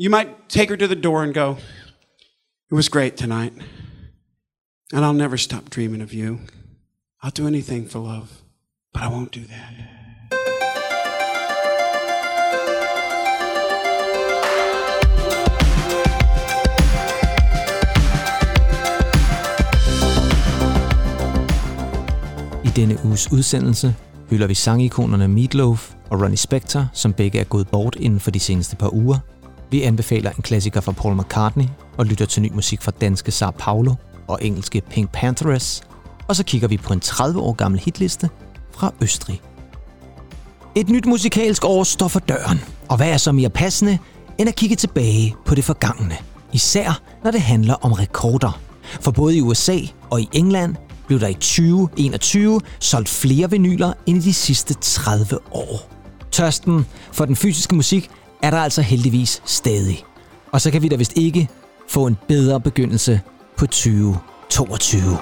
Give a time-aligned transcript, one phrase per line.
[0.00, 1.56] You might take her to the door and go,
[2.70, 3.52] It was great tonight.
[4.92, 6.38] And I'll never stop dreaming of you.
[7.20, 8.28] I'll do anything for love,
[8.92, 9.72] but I won't do that.
[22.64, 23.94] I denne uges udsendelse
[24.30, 28.40] hylder vi sangikonerne Meatloaf og Ronnie Spector, som begge er gået bort inden for de
[28.40, 29.18] seneste par uger.
[29.70, 31.64] Vi anbefaler en klassiker fra Paul McCartney
[31.96, 33.94] og lytter til ny musik fra danske Sao Paulo
[34.28, 35.82] og engelske Pink Panthers.
[36.28, 38.30] Og så kigger vi på en 30 år gammel hitliste
[38.74, 39.40] fra Østrig.
[40.74, 43.98] Et nyt musikalsk år står for døren, og hvad er så mere passende
[44.38, 46.16] end at kigge tilbage på det forgangne?
[46.52, 48.60] Især når det handler om rekorder.
[49.00, 49.78] For både i USA
[50.10, 55.38] og i England blev der i 2021 solgt flere vinyler end i de sidste 30
[55.50, 55.92] år.
[56.30, 58.10] Tørsten for den fysiske musik
[58.42, 60.04] er der altså heldigvis stadig.
[60.52, 61.48] Og så kan vi da vist ikke
[61.88, 63.20] få en bedre begyndelse
[63.56, 65.18] på 2022.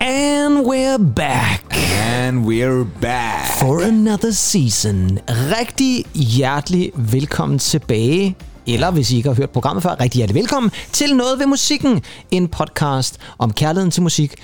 [0.00, 3.58] And we're back And we're back.
[3.60, 5.18] for another season.
[5.28, 8.36] Rigtig hjertelig velkommen tilbage.
[8.66, 12.02] Eller hvis I ikke har hørt programmet før, rigtig hjertelig velkommen til Noget ved Musikken.
[12.30, 14.34] En podcast om kærligheden til musik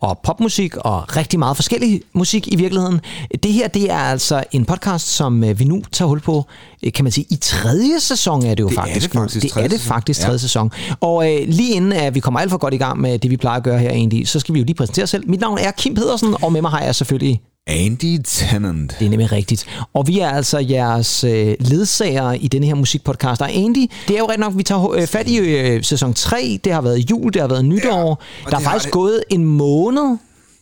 [0.00, 3.00] og popmusik og rigtig meget forskellig musik i virkeligheden.
[3.42, 6.44] Det her, det er altså en podcast, som øh, vi nu tager hul på,
[6.82, 9.08] øh, kan man sige, i tredje sæson er det jo Det er faktisk.
[9.08, 9.20] det nu.
[9.20, 10.24] faktisk, det er det faktisk Ja.
[10.24, 10.70] tredje sæson.
[11.00, 13.36] Og øh, lige inden at vi kommer alt for godt i gang med det, vi
[13.36, 15.30] plejer at gøre her egentlig, så skal vi jo lige præsentere os selv.
[15.30, 18.96] Mit navn er Kim Pedersen, og med mig har jeg selvfølgelig Andy Tennant.
[18.98, 19.66] det er nemlig rigtigt.
[19.94, 23.42] Og vi er altså jeres øh, ledsager i denne her musikpodcast.
[23.42, 26.60] Og Andy, det er jo ret nok, vi tager øh, fat i øh, sæson 3.
[26.64, 28.22] Det har været jul, det har været nytår.
[28.44, 28.92] og der er faktisk det.
[28.92, 30.16] gået en måned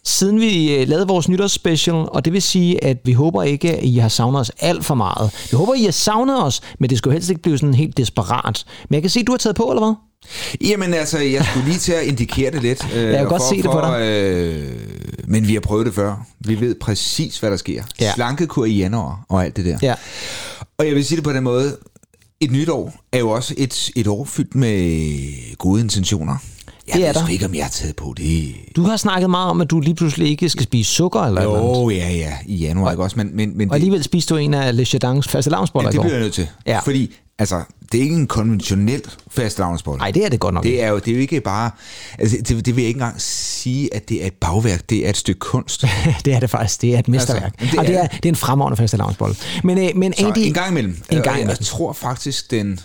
[0.05, 3.85] siden vi øh, lavede vores nytårsspecial, og det vil sige, at vi håber ikke, at
[3.85, 5.31] I har savnet os alt for meget.
[5.51, 8.65] Vi håber, I har savnet os, men det skulle helst ikke blive sådan helt desperat.
[8.89, 9.95] Men jeg kan se, at du har taget på, eller hvad?
[10.69, 12.87] Jamen altså, jeg skulle lige til at indikere det lidt.
[12.97, 14.01] Øh, kan godt se det på dig.
[14.01, 14.73] Øh,
[15.25, 16.27] men vi har prøvet det før.
[16.41, 17.83] Vi ved præcis, hvad der sker.
[18.01, 18.13] Ja.
[18.15, 19.79] Slankekur i januar og alt det der.
[19.83, 19.95] Ja.
[20.79, 21.77] Og jeg vil sige det på den måde.
[22.41, 26.37] Et nyt år er jo også et, et år fyldt med gode intentioner.
[26.89, 28.55] Jeg Det er ved ikke, om jeg har taget på det.
[28.77, 31.79] Du har snakket meget om, at du lige pludselig ikke skal spise sukker eller noget.
[31.79, 33.17] Jo, ja, ja, i januar, ikke også?
[33.17, 36.01] Men, men, men Og alligevel spiste du en af Le Chardins faste lavnsboller ja, det
[36.01, 36.49] bliver jeg nødt til.
[36.67, 36.79] Ja.
[36.79, 40.65] Fordi, altså, det er ikke en konventionel fast Nej, det er det godt nok.
[40.65, 41.71] Det er jo, det er jo ikke bare...
[42.19, 44.91] Altså, det, det vil jeg ikke engang sige, at det er et bagværk.
[44.91, 45.85] Det er et stykke kunst.
[46.25, 46.83] det er det faktisk.
[46.83, 47.55] Det er et mesterværk.
[47.59, 49.37] Altså, det og det er er, det er en fremragende fastelavnsbolle.
[49.65, 50.93] Men, øh, men Så Andy, en gang imellem.
[51.11, 51.65] En gang Jeg imellem.
[51.65, 52.81] tror faktisk, den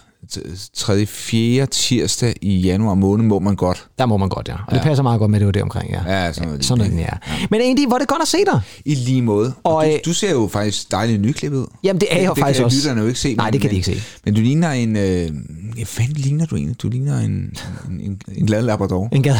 [0.73, 1.05] 3.
[1.05, 1.65] 4.
[1.65, 3.87] tirsdag i januar måned må man godt.
[3.97, 4.53] Der må man godt, ja.
[4.67, 6.01] Og det passer meget godt med, det var det omkring, ja.
[6.25, 7.09] Ja, sådan noget Sådan noget, ja.
[7.49, 8.61] Men Andy, hvor er det godt at se dig.
[8.85, 9.53] I lige måde.
[9.63, 11.67] Og, Og, du, øh, du, ser jo faktisk dejligt nyklippet ud.
[11.83, 12.75] Jamen, det er jeg jo det, faktisk det også.
[12.75, 13.33] kan lytterne jo ikke se.
[13.35, 14.03] Nej, men- det kan de men- ikke se.
[14.25, 14.95] Men du ligner en...
[14.97, 15.29] Øh,
[15.75, 16.81] hvad fanden ligner du egentlig?
[16.81, 17.31] Du ligner en,
[17.89, 19.09] en, en, en glad labrador.
[19.11, 19.35] En glad,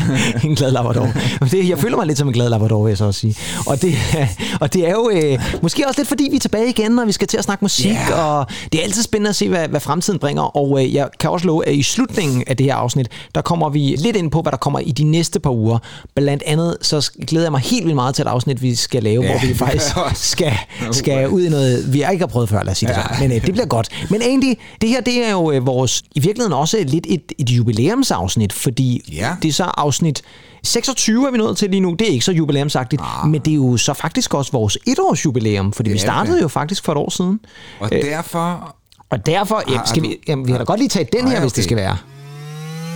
[0.44, 1.08] en glad labrador.
[1.50, 3.36] Det, jeg føler mig lidt som en glad labrador, vil jeg så også sige.
[3.66, 3.94] Og det,
[4.60, 7.12] og det er jo øh, måske også lidt fordi, vi er tilbage igen, og vi
[7.12, 8.14] skal til at snakke musik, Ja.
[8.22, 10.56] og det er altid spændende at se, hvad, hvad fremtiden bringer.
[10.56, 13.68] Og øh, jeg kan også love, at i slutningen af det her afsnit, der kommer
[13.68, 15.78] vi lidt ind på, hvad der kommer i de næste par uger.
[16.14, 19.22] Blandt andet, så glæder jeg mig helt vildt meget til et afsnit, vi skal lave,
[19.24, 19.94] Ja, hvor vi faktisk
[20.32, 20.52] skal,
[20.92, 21.28] skal jeg.
[21.28, 23.28] ud i noget, vi ikke har prøvet før, lad os sige det sådan.
[23.28, 23.88] Men øh, det bliver godt.
[24.10, 27.50] Men egentlig, det her, det er jo øh, vores, i virkeligheden også lidt et, et
[27.50, 29.36] jubilæumsafsnit, fordi Ja.
[29.42, 30.22] det er så afsnit
[30.62, 31.94] 26 er vi nået til lige nu.
[31.98, 33.28] Det er ikke så jubilæumsagtigt, ah.
[33.30, 36.00] men det er jo så faktisk også vores etårsjubilæum, fordi vi er det.
[36.02, 37.40] startede jo faktisk for et år siden.
[37.80, 38.74] Og derfor...
[39.10, 41.20] Og derfor, ja, Har skal du- vi, jamen, vi har da godt lige taget den
[41.20, 41.64] Ah, her, ja, hvis det okay.
[41.68, 41.96] skal være.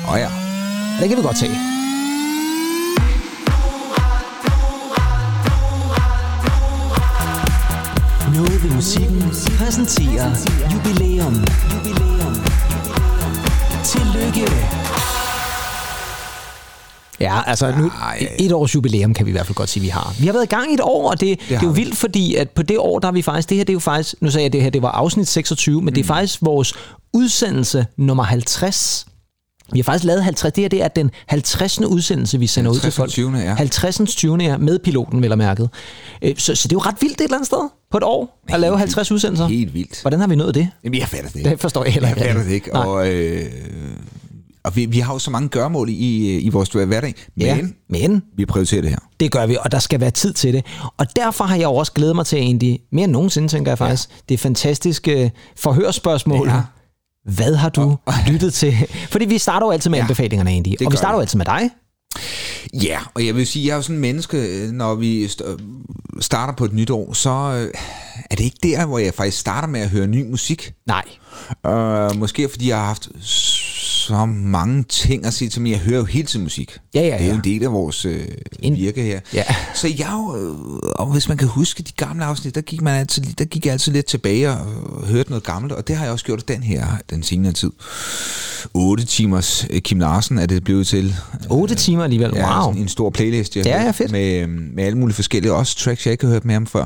[0.09, 0.29] Åh oh, ja.
[1.01, 1.53] Det kan vi godt tage.
[8.35, 9.23] Noget ved musikken
[9.59, 10.31] præsenterer
[10.73, 11.35] jubilæum.
[11.35, 12.08] jubilæum.
[14.19, 14.51] Tillykke.
[17.21, 17.91] Ja, altså nu,
[18.21, 18.27] ja.
[18.39, 20.15] et års jubilæum kan vi i hvert fald godt sige, vi har.
[20.21, 21.73] Vi har været i gang i et år, og det, det, det er har jo
[21.73, 21.81] vi.
[21.81, 23.79] vildt, fordi at på det år, der er vi faktisk, det her det er jo
[23.81, 25.95] faktisk, nu sagde jeg det her, det var afsnit 26, men mm.
[25.95, 26.75] det er faktisk vores
[27.15, 29.07] udsendelse nummer 50.
[29.73, 31.81] Vi har faktisk lavet 50, det her det er den 50.
[31.81, 32.97] udsendelse, vi sender ud til 50.
[32.97, 33.11] folk.
[33.11, 33.55] 20., ja.
[33.55, 34.01] 50.
[34.17, 34.37] 20.
[34.37, 35.71] ja, med piloten, vel at mærket.
[36.23, 38.41] Øh, Så, så det er jo ret vildt et eller andet sted på et år,
[38.49, 39.47] at lave 50 udsendelser.
[39.47, 40.01] Helt vildt.
[40.03, 40.69] Hvordan har vi nået det?
[40.85, 41.45] Jamen, jeg fatter det.
[41.45, 42.29] Det forstår jeg heller Jeg ikke.
[42.29, 42.71] fatter det ikke.
[42.73, 42.85] Nej.
[42.87, 43.45] Og, øh,
[44.65, 47.15] og vi, vi har jo så mange gørmål i, i vores hverdag.
[47.37, 47.59] Men Ja,
[47.89, 48.99] men vi prioriterer det her.
[49.21, 50.65] Det gør vi, og der skal være tid til det.
[50.97, 53.79] Og derfor har jeg jo også glædet mig til egentlig, mere end nogensinde, tænker jeg
[53.79, 54.15] faktisk, ja.
[54.29, 56.49] det fantastiske forhørspørgsmål.
[56.49, 56.61] Ja.
[57.35, 57.97] Hvad har du
[58.29, 58.75] lyttet til?
[59.11, 60.87] Fordi vi starter jo altid med ja, anbefalingerne, egentlig.
[60.87, 61.71] Og vi starter jo altid med dig.
[62.83, 65.59] Ja, og jeg vil sige, jeg er jo sådan en menneske, øh, når vi st-
[66.21, 67.71] starter på et nyt år, så øh,
[68.31, 70.73] er det ikke der, hvor jeg faktisk starter med at høre ny musik.
[70.87, 71.05] Nej.
[71.69, 73.09] Uh, måske fordi jeg har haft
[74.09, 75.71] så mange ting at sige til mig.
[75.71, 76.79] Jeg hører jo hele tiden musik.
[76.95, 77.35] Ja, ja, Det er jo ja.
[77.35, 78.25] en del af vores øh,
[78.61, 79.21] En- virke her.
[79.35, 79.45] Ja.
[79.75, 80.55] Så jeg jo, øh,
[80.95, 83.73] og hvis man kan huske de gamle afsnit, der gik, man altid, der gik jeg
[83.73, 84.67] altid lidt tilbage og
[85.03, 87.71] øh, hørte noget gammelt, og det har jeg også gjort den her, den senere tid.
[88.75, 91.15] 8 timers øh, Kim Larsen er det blevet til.
[91.51, 92.33] 8 timer alligevel.
[92.35, 92.71] Ja, Wow.
[92.73, 94.13] sådan en stor playlist, jeg Ja, ja, fedt.
[94.13, 96.85] Med, med alle mulige forskellige, også tracks, jeg ikke har hørt med ham før.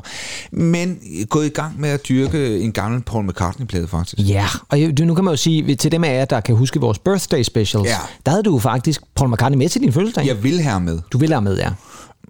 [0.53, 0.99] Men
[1.29, 4.29] gået i gang med at dyrke en gammel Paul McCartney-plade, faktisk.
[4.29, 6.99] Ja, og nu kan man jo sige, til dem af jer, der kan huske vores
[7.13, 7.97] birthday specials, Ja.
[8.27, 10.27] der havde du faktisk Paul McCartney med til din fødselsdag.
[10.27, 10.99] Jeg vil have med.
[11.13, 11.71] Du ville have med, ja.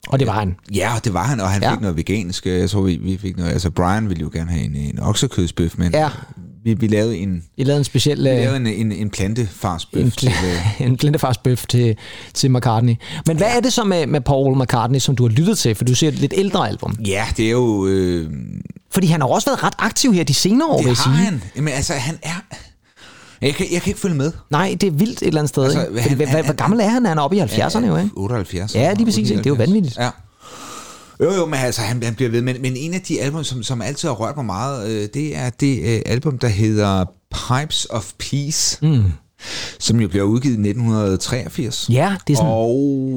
[0.08, 0.56] Og det var han.
[0.74, 1.72] Ja, det var han, og han Ja.
[1.72, 2.46] fik noget vegansk.
[2.46, 3.50] Jeg tror, vi, vi fik noget...
[3.52, 6.08] Altså, Brian ville jo gerne have en, en oksekødsbøf, men Ja.
[6.64, 8.24] vi, vi lavede en, I lavede en speciel...
[8.24, 10.02] vi øh, lavede en, en, en plantefarsbøf.
[10.04, 11.96] en, til, øh, pl- en plantefarsbøf til,
[12.34, 12.94] til McCartney.
[13.26, 15.74] Men hvad er det så med, med Paul McCartney, som du har lyttet til?
[15.74, 16.96] For du ser et lidt ældre album.
[17.06, 17.86] ja, det er jo...
[17.86, 18.30] Øh,
[18.90, 21.16] Fordi han har også været ret aktiv her de senere år, vil det jeg har
[21.16, 21.24] sige.
[21.30, 21.42] han.
[21.56, 22.40] Jamen, altså, han er...
[23.42, 24.32] Jeg kan, jeg kan ikke følge med.
[24.50, 25.64] Nej, det er vildt et eller andet sted.
[25.64, 27.04] Altså, Altså, han- hvad, han- hvor gammel er han?
[27.04, 28.10] Er han oppe i 70'erne jo, ikke?
[28.16, 28.74] 78.
[28.74, 29.38] Ja, lige præcis, ikke?
[29.42, 29.68] Det er jo 78.
[29.70, 29.96] vanvittigt.
[29.98, 30.10] Ja.
[31.20, 32.42] Jo, jo, men altså, han, han bliver ved.
[32.42, 35.36] Men, men en af de album, som, som altid har rørt mig meget, øh, det
[35.36, 37.04] er det øh, album, der hedder
[37.48, 39.04] Pipes of Peace, mm.
[39.80, 41.88] som jo bliver udgivet i 1983.
[41.90, 42.70] Ja, det er sådan Og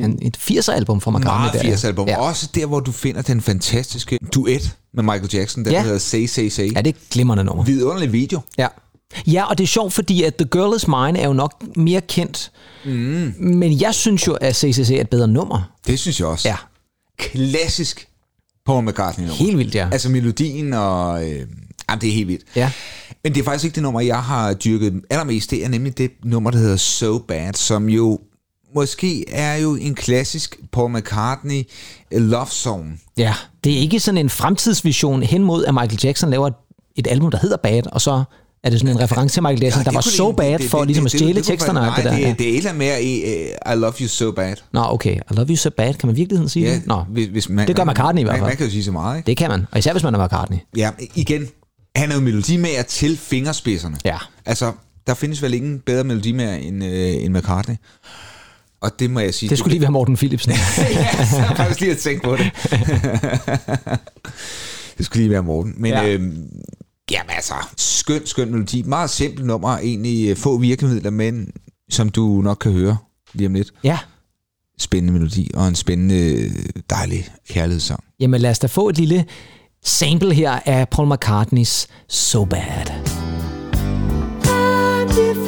[0.04, 1.40] en, et 80'er-album for McCartney.
[1.40, 1.60] meget der.
[1.62, 2.08] 80 album.
[2.08, 2.14] Ja.
[2.14, 2.20] Ja.
[2.22, 5.78] Også der, hvor du finder den fantastiske duet med Michael Jackson, der Ja.
[5.78, 5.84] ja.
[5.84, 6.64] hedder Say, Say, Say.
[6.76, 7.64] ja, det er et glimrende nummer.
[7.64, 8.40] Vidunderlig video.
[8.58, 8.68] Ja.
[9.28, 12.02] Ja, og det er sjovt, fordi at The Girl Is Mine er jo nok mere
[12.02, 12.52] kendt.
[12.86, 13.34] Mm.
[13.40, 15.72] Men jeg synes jo, at CCC er et bedre nummer.
[15.88, 16.48] Det synes jeg også.
[16.50, 16.56] Ja,
[17.18, 18.08] Klassisk
[18.66, 19.44] Paul McCartney nummer.
[19.44, 19.90] helt vildt, ja.
[19.92, 21.24] Altså melodien og...
[21.24, 21.48] Øh,
[21.90, 22.44] jamen, det er helt vildt.
[22.56, 22.72] Ja.
[23.24, 25.52] Men det er faktisk ikke det nummer, jeg har dyrket allermest.
[25.52, 28.20] Det er nemlig det nummer, der hedder So Bad, som jo
[28.76, 31.64] måske er jo en klassisk Paul McCartney
[32.12, 33.02] love song.
[33.18, 36.54] Ja, det er ikke sådan en fremtidsvision hen mod, at Michael Jackson laver et,
[36.96, 38.24] et album, der hedder Bad, og så
[38.66, 40.70] er det sådan en reference til Michael Jackson, der var kunne så det- bad det-
[40.70, 42.28] for det- ligesom at det- stjæle det kunne teksterne alt det nej, der.
[42.28, 42.80] Det, det er et eller andet
[43.66, 44.56] med, uh, I love you so bad.
[44.74, 45.16] Nå, okay.
[45.16, 45.94] I love you so bad.
[45.94, 46.88] Kan man virkelig sige Ja, det?
[46.88, 48.50] Nå, hvis, hvis man, det gør McCartney i hvert man, fald.
[48.50, 49.28] man kan jo sige så meget, ikke?
[49.28, 49.66] det kan man.
[49.72, 50.58] Og især hvis man er McCartney.
[50.78, 51.48] Ja, igen,
[51.96, 53.98] han er jo melodimager til fingerspidserne.
[54.06, 54.18] Ja.
[54.46, 54.72] Altså,
[55.08, 57.76] der findes vel ingen bedre melodimager end, øh, end McCartney.
[58.82, 59.50] Og det må jeg sige...
[59.50, 60.52] Det skulle lige være Morten Philipsen.
[60.52, 60.58] ja,
[61.26, 62.46] så faktisk lige at tænke på det.
[64.98, 65.74] det skulle lige være Morten.
[65.78, 66.04] Men Ja.
[66.06, 66.18] ja.
[67.12, 68.84] Jamen altså, skøn, skøn melodi.
[68.84, 71.48] Meget simpelt nummer, egentlig øh, få virkemidler, men
[71.90, 72.98] som du nok kan høre
[73.34, 73.72] lige om lidt.
[73.84, 74.00] ja.
[74.80, 76.50] Spændende melodi og en spændende,
[76.90, 78.04] dejlig kærlighedssang.
[78.20, 79.26] Jamen lad os da få et lille
[79.84, 82.86] sample her af Paul McCartneys So Bad.
[85.10, 85.45] If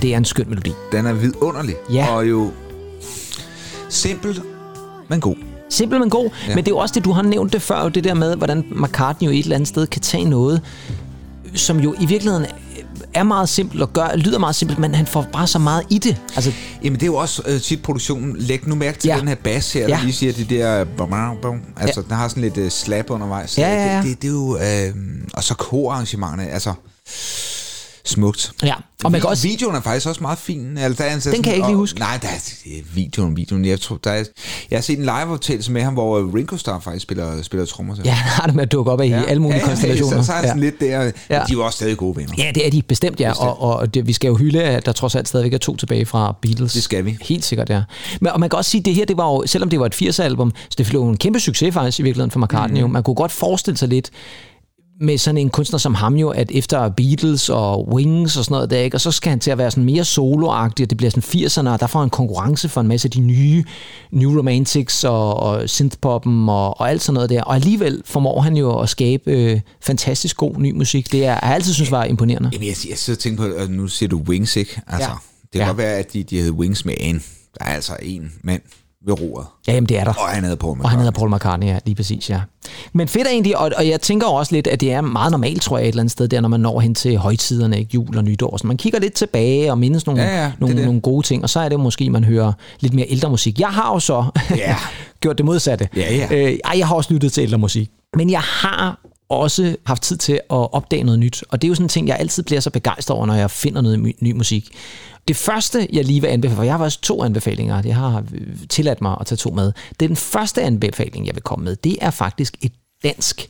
[0.00, 0.72] Jamen det er en skøn melodi.
[0.92, 1.74] Den er vidunderlig.
[1.92, 2.06] Ja.
[2.14, 2.50] Og jo
[3.88, 4.42] simpelt,
[5.08, 5.36] men god.
[5.68, 6.54] Simpel men god, ja.
[6.54, 8.64] men det er jo også det, du har nævnt det før, det der med, hvordan
[8.70, 10.60] McCartney jo et eller andet sted kan tage noget,
[11.54, 12.46] som jo i virkeligheden
[13.14, 15.98] er meget simpelt og gør, lyder meget simpelt, men han får bare så meget i
[15.98, 16.16] det.
[16.36, 16.52] Altså,
[16.84, 18.36] Jamen det er jo også øh, tit produktionen.
[18.38, 19.18] Læg nu mærke til Ja.
[19.20, 19.94] den her bass her, Ja.
[19.96, 20.84] der lige siger det der...
[20.84, 22.04] Bum, bum, altså, ja.
[22.08, 23.58] den har sådan lidt øh, slap undervejs.
[23.58, 23.96] Ja, ja, ja.
[23.96, 24.56] Det, det, det er jo...
[24.56, 24.94] Øh,
[25.34, 26.72] og så korarrangementerne, altså...
[28.10, 28.52] Smukt.
[28.62, 28.74] ja.
[29.04, 29.48] Og man kan også...
[29.48, 30.78] Videoen er faktisk også meget fin.
[30.78, 31.98] Altså, der er en, Den kan jeg ikke lige og, huske.
[31.98, 33.64] Nej, der er videoen, videoen.
[33.64, 34.24] Jeg, tror, der er,
[34.70, 37.96] jeg har set en live-optagelse med ham, hvor øh, Ringo Starr faktisk spiller, spiller trommer.
[38.04, 39.22] Ja, han har det med at dukke op af ja.
[39.22, 40.20] i alle mulige ja, ja, konstellationer.
[40.20, 41.02] Så, så er sådan lidt der.
[41.02, 41.04] Ja.
[41.04, 41.10] Ja.
[41.30, 42.32] De er jo også stadig gode venner.
[42.38, 43.32] Ja, det er de bestemt, ja.
[43.32, 46.06] Og, og det, vi skal jo hylde, at der trods alt stadigvæk er to tilbage
[46.06, 46.72] fra Beatles.
[46.72, 47.18] Det skal vi.
[47.22, 47.82] Helt sikkert, ja.
[48.20, 49.86] Men, og man kan også sige, at det her, det var jo, selvom det var
[49.86, 52.82] et 80'er-album, så det blev en kæmpe succes faktisk i virkeligheden for McCartney.
[52.82, 52.90] Mm.
[52.90, 54.10] Man kunne godt forestille sig lidt,
[55.00, 58.70] med sådan en kunstner som ham jo, at efter Beatles og Wings og sådan noget
[58.70, 58.96] der, ikke?
[58.96, 61.22] og så skal han til at være sådan mere soloagtig, og det bliver sådan
[61.68, 63.64] 80'erne, og der får han konkurrence for en masse af de nye
[64.10, 67.42] New Romantics og, og synthpoppen og, og alt sådan noget der.
[67.42, 71.12] Og alligevel formår han jo at skabe øh, fantastisk god ny musik.
[71.12, 72.50] Det er, jeg altid synes var imponerende.
[72.52, 74.80] Jamen, jeg, jeg sidder og tænker på, at nu siger du Wings, ikke?
[74.86, 75.14] Altså, Ja.
[75.42, 75.66] det kan Ja.
[75.66, 77.22] godt være, at de, de hedder Wings med en.
[77.58, 78.62] Der er altså en mand
[79.06, 79.46] ved roret.
[79.68, 80.12] Ja, jamen det er der.
[80.12, 80.84] Og han hedder Paul McCartney.
[80.84, 82.40] Og han hedder Paul McCartney, ja, lige præcis, ja.
[82.92, 85.62] Men fedt er egentlig, og, og jeg tænker også lidt, at det er meget normalt,
[85.62, 87.90] tror jeg, et eller andet sted der, når man når hen til højtiderne, ikke?
[87.94, 88.56] jul og nytår.
[88.56, 90.84] Så man kigger lidt tilbage og mindes nogle, Ja, ja, nogle, det.
[90.84, 93.60] nogle gode ting, og så er det måske, man hører lidt mere ældre musik.
[93.60, 94.24] Jeg har jo så
[94.56, 94.76] Ja.
[95.20, 95.88] gjort det modsatte.
[95.96, 96.28] Ja, ja.
[96.30, 97.90] Øh, ej, jeg har også lyttet til ældre musik.
[98.16, 101.44] Men jeg har også haft tid til at opdage noget nyt.
[101.50, 103.50] Og det er jo sådan en ting, jeg altid bliver så begejstret over, når jeg
[103.50, 104.68] finder noget ny musik.
[105.28, 108.56] Det første, jeg lige vil anbefale, for jeg har faktisk to anbefalinger, jeg har øh,
[108.68, 109.72] tilladt mig at tage to med.
[109.90, 111.76] Det er den første anbefaling, jeg vil komme med.
[111.76, 112.72] Det er faktisk et
[113.02, 113.48] dansk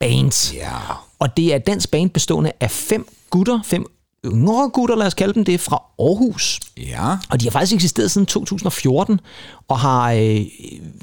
[0.00, 0.54] band.
[0.54, 0.76] Ja.
[1.18, 3.86] Og det er et dansk band bestående af fem gutter, fem
[4.26, 6.60] yngre gutter, lad os kalde dem det, fra Aarhus.
[6.76, 7.16] Ja.
[7.30, 9.20] Og de har faktisk eksisteret siden 2014,
[9.68, 10.40] og har, øh,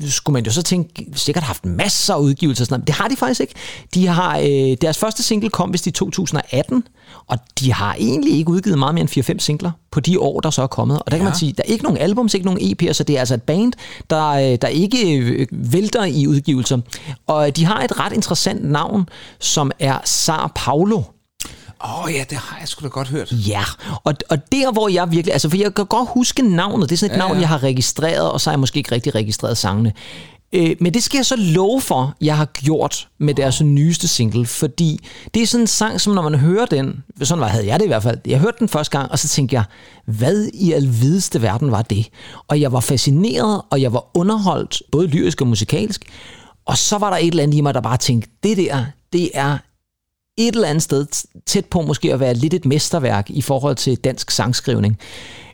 [0.10, 2.64] skulle man jo så tænke, sikkert haft masser af udgivelser.
[2.64, 2.88] og Sådan noget.
[2.88, 3.54] Det har de faktisk ikke.
[3.94, 6.84] De har, øh, deres første single kom vist i 2018,
[7.28, 10.50] og de har egentlig ikke udgivet meget mere end 4-5 singler på de år, der
[10.50, 11.00] så er kommet.
[11.00, 11.30] Og der kan Ja.
[11.30, 13.42] man sige, der er ikke nogen albums, ikke nogen EP'er, så det er altså et
[13.44, 13.74] band,
[14.10, 16.78] der, øh, der ikke øh, vælter i udgivelser.
[17.28, 21.02] Og de har et ret interessant navn, som er Sar Paulo.
[21.86, 23.32] Åh oh, ja, det har jeg sgu da godt hørt.
[23.32, 23.64] Ja,
[24.04, 26.98] og, og der hvor jeg virkelig, altså for jeg kan godt huske navnet, det er
[26.98, 27.40] sådan et ja, navn, ja.
[27.40, 29.94] jeg har registreret, og så har jeg måske ikke rigtig registreret sangene.
[30.54, 34.46] Øh, men det skal jeg så love for, jeg har gjort med deres nyeste single,
[34.46, 37.80] fordi det er sådan en sang, som når man hører den, sådan var, havde jeg
[37.80, 39.64] det i hvert fald, jeg hørte den første gang, og så tænkte jeg,
[40.06, 42.08] hvad i alvideste verden var det?
[42.48, 46.06] Og jeg var fascineret, og jeg var underholdt, både lyrisk og musikalsk,
[46.66, 49.30] og så var der et eller andet i mig, der bare tænkte, det der, det
[49.34, 49.58] er
[50.38, 51.06] et eller andet sted
[51.46, 55.00] tæt på måske at være lidt et mesterværk i forhold til dansk sangskrivning.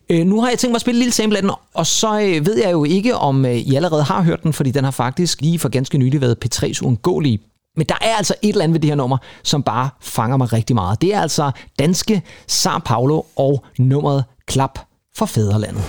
[0.09, 2.19] Øh, nu har jeg tænkt mig at spille et lille sample af den, og så
[2.19, 4.91] øh, ved jeg jo ikke, om øh, I allerede har hørt den, fordi den har
[4.91, 7.39] faktisk lige for ganske nylig været P3's uundgåelige.
[7.77, 10.53] Men der er altså et eller andet ved det her nummer, som bare fanger mig
[10.53, 11.01] rigtig meget.
[11.01, 14.79] Det er altså danske Sar Paulo og nummeret Klap
[15.15, 15.83] for Fæderlandet.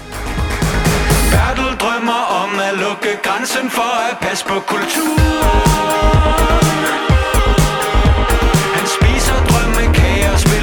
[1.33, 5.23] Bertel drømmer om at lukke grænsen for at passe på kultur.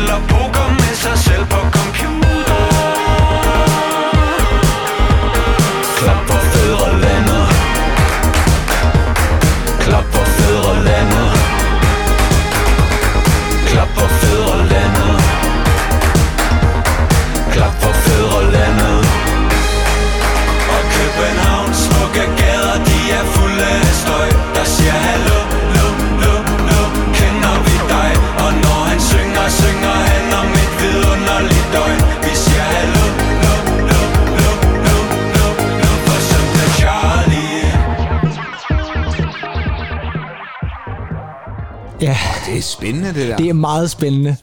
[0.10, 1.79] Spiller poker med sig selv på
[42.60, 43.38] Det er spændende, det der.
[43.38, 44.36] det er meget spændende.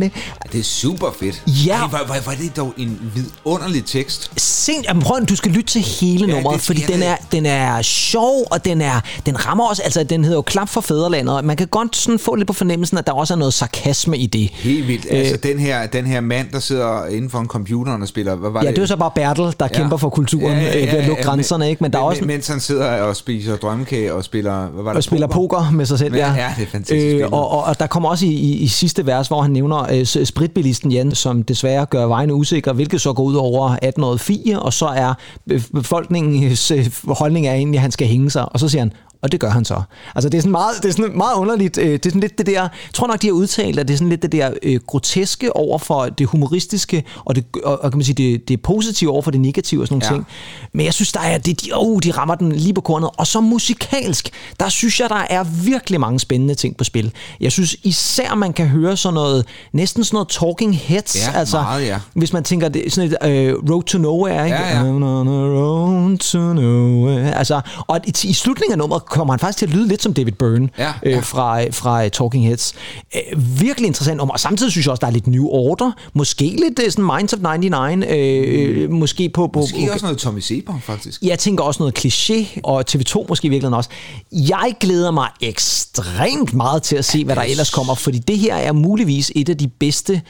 [0.00, 0.12] Det,
[0.52, 1.42] det er super fedt.
[1.66, 1.74] Ja.
[1.74, 4.30] Ej, hvor, hvor er det dog en vidunderlig tekst.
[4.36, 7.46] Sent, jamen, prøv, du skal lytte til hele Ja, nummeret, det fordi den er, den
[7.46, 11.36] er sjov, og den, er, den rammer også, altså den hedder jo Klap for Fæderlandet,
[11.36, 14.18] og man kan godt sådan få lidt på fornemmelsen, at der også er noget sarkasme
[14.18, 14.50] i det.
[14.52, 15.06] Helt vildt.
[15.10, 15.18] Øh.
[15.18, 18.34] Altså, den her, den her mand, der sidder inden for en computer og spiller...
[18.34, 19.68] Hvad var Ja, det er jo så bare Bertel, der ja.
[19.68, 21.84] kæmper for kulturen ja, ja, ja, ved at lukke ja, grænserne, ikke?
[21.84, 22.24] Men der er også...
[22.24, 24.66] Mens han sidder og spiser drømmekage og spiller...
[24.66, 24.96] Hvad var det?
[24.96, 26.34] og spiller poker med sig selv, Ja, ja.
[26.34, 27.24] ja, det er fantastisk spillet.
[27.24, 30.26] og, og, og der kommer også i, i, i sidste vers, hvor han nævner øh,
[30.26, 34.72] spritbilisten Jan, som desværre gør vejene usikre, hvilket så går ud over 18-årige fie, og
[34.72, 35.14] så er
[35.50, 38.52] øh, befolkningens øh, holdning er egentlig, at han skal hænge sig.
[38.52, 38.92] Og så siger han,
[39.24, 39.82] og det gør han så.
[40.14, 41.78] Altså det er sådan meget, det er sådan meget underligt.
[41.78, 43.94] øh, Det er sådan lidt det der, jeg tror nok, de har udtalt, at det
[43.94, 47.90] er sådan lidt det der øh, groteske over for det humoristiske, og det, og, og
[47.90, 50.12] kan man sige, det, det positive over for det negative og sådan nogle Ja.
[50.12, 50.26] ting.
[50.72, 53.10] Men jeg synes, der er, det, de, oh, de rammer den lige på kornet.
[53.16, 57.12] Og så musikalsk, der synes jeg, der er virkelig mange spændende ting på spil.
[57.40, 61.16] Jeg synes især, man kan høre sådan noget, næsten sådan noget talking heads.
[61.16, 61.98] Ja, altså, meget, ja.
[62.14, 64.56] Hvis man tænker, det sådan et øh, road to nowhere, ikke?
[64.58, 64.82] Ja, ja.
[64.82, 67.34] I'm on a road to nowhere.
[67.34, 70.14] Altså, og i, i slutningen af nummeret kommer han faktisk til at lyde lidt som
[70.14, 71.20] David Byrne Ja, øh, ja.
[71.20, 72.74] fra, fra øh, Talking Heads.
[73.14, 74.32] Øh, virkelig interessant nummer.
[74.32, 75.92] Og samtidig synes jeg også, der er lidt New Order.
[76.12, 78.04] Måske lidt øh, sådan Minds of 99.
[78.10, 79.46] Øh, øh, måske på...
[79.52, 81.22] på Måske også noget Tommy Sebon, faktisk.
[81.22, 83.90] jeg tænker også noget kliché, og TV2 måske i virkeligheden også.
[84.32, 88.54] Jeg glæder mig ekstremt meget til at se, hvad der ellers kommer, fordi det her
[88.54, 90.22] er muligvis et af de bedste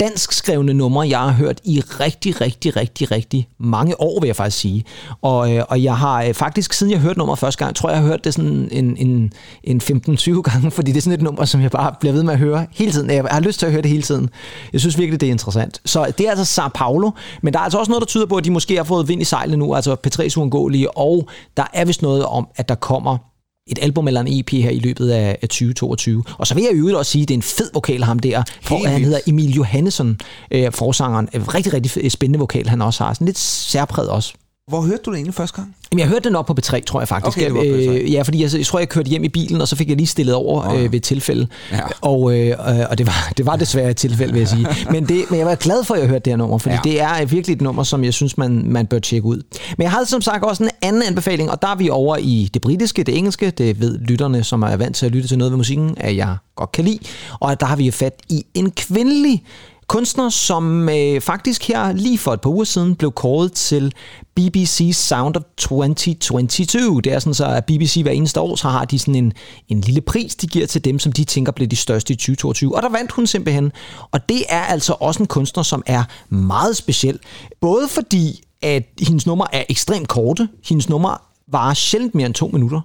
[0.00, 4.36] dansk skrevne numre, jeg har hørt i rigtig, rigtig, rigtig, rigtig mange år, vil jeg
[4.36, 4.84] faktisk sige.
[5.22, 7.96] Og, øh, og jeg har øh, faktisk, siden jeg hørte nummeret første gang, tror jeg,
[7.96, 9.32] jeg har hørt det sådan en, en,
[9.64, 12.32] en 15-20 gange, fordi det er sådan et nummer, som jeg bare bliver ved med
[12.32, 13.10] at høre hele tiden.
[13.10, 14.30] Jeg har lyst til at høre det hele tiden.
[14.72, 15.80] Jeg synes virkelig, det er interessant.
[15.84, 17.10] Så det er altså Sao Paulo,
[17.42, 19.22] men der er altså også noget, der tyder på, at de måske har fået vind
[19.22, 23.18] i sejlet nu, altså P3's uundgåelige, og der er vist noget om, at der kommer
[23.66, 26.24] et album eller en EP her i løbet af af 2022.
[26.38, 28.18] Og så vil jeg i øvrigt også sige, at det er en fed vokal ham
[28.18, 28.42] der.
[28.62, 30.18] For, han hedder Emil Johannesson,
[30.50, 31.28] øh, forsangeren.
[31.34, 33.14] En rigtig, rigtig spændende vokal han også har.
[33.14, 34.34] Sådan lidt særpræget også.
[34.70, 35.76] Hvor hørte du det egentlig første gang?
[35.92, 37.38] Jamen, jeg hørte den op på B3, tror jeg faktisk.
[37.38, 37.66] Okay, B3.
[37.66, 39.96] øh, ja, fordi jeg, jeg tror, jeg kørte hjem i bilen, og så fik jeg
[39.96, 41.46] lige stillet over øh, ved et tilfælde.
[41.72, 41.80] Ja.
[42.00, 42.56] Og, øh,
[42.90, 44.66] og det, var, det var desværre et tilfælde, vil jeg sige.
[44.92, 46.80] Men, det, men jeg var glad for, at jeg hørte det her nummer, fordi ja.
[46.84, 49.42] det er virkelig et nummer, som jeg synes, man, man bør tjekke ud.
[49.76, 52.50] Men jeg havde som sagt også en anden anbefaling, og der er vi over i
[52.54, 53.50] det britiske, det engelske.
[53.50, 56.36] Det ved lytterne, som er vant til at lytte til noget ved musikken, at jeg
[56.56, 56.98] godt kan lide.
[57.40, 59.42] Og der har vi fat i en kvindelig
[59.88, 63.92] kunstner, som øh, faktisk her lige for et par uger siden blev kåret til
[64.34, 67.00] BBC Sound of 2022.
[67.02, 69.32] Det er sådan så, at BBC hver eneste år, så har de sådan en,
[69.68, 72.76] en lille pris, de giver til dem, som de tænker bliver de største i 2022.
[72.76, 73.72] Og der vandt hun simpelthen.
[74.10, 77.18] Og det er altså også en kunstner, som er meget speciel.
[77.60, 80.48] Både fordi, at hendes nummer er ekstremt korte.
[80.64, 82.80] Hendes nummer varer sjældent mere end to minutter.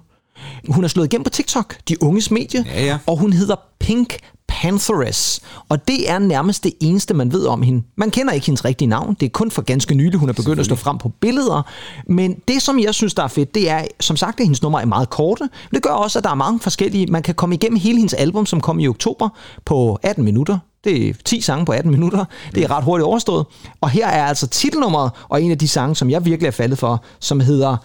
[0.68, 2.98] Hun er slået igennem på TikTok, de unges medie, Ja, ja.
[3.06, 4.16] og hun hedder Pink
[4.52, 5.40] Pantheress.
[5.68, 7.82] Og det er nærmest det eneste, man ved om hende.
[7.96, 9.16] Man kender ikke hendes rigtige navn.
[9.20, 11.62] Det er kun for ganske nylig, hun er begyndt at stå frem på billeder.
[12.06, 14.82] Men det, som jeg synes, der er fedt, det er, som sagt, at hendes numre
[14.82, 15.42] er meget korte.
[15.42, 17.06] Men det gør også, at der er mange forskellige.
[17.06, 19.28] Man kan komme igennem hele hendes album, som kom i oktober,
[19.64, 20.58] på 18 minutter.
[20.84, 22.24] Det er 10 sange på 18 minutter.
[22.54, 23.46] Det er ret hurtigt overstået.
[23.80, 26.78] Og her er altså titelnummeret, og en af de sange, som jeg virkelig er faldet
[26.78, 27.76] for, som hedder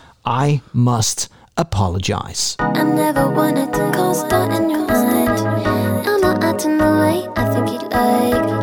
[0.47, 2.57] I Must Apologize.
[2.59, 4.76] I never wanted to co-star in your mind.
[6.59, 8.56] I'm not acting the way I think you'd like.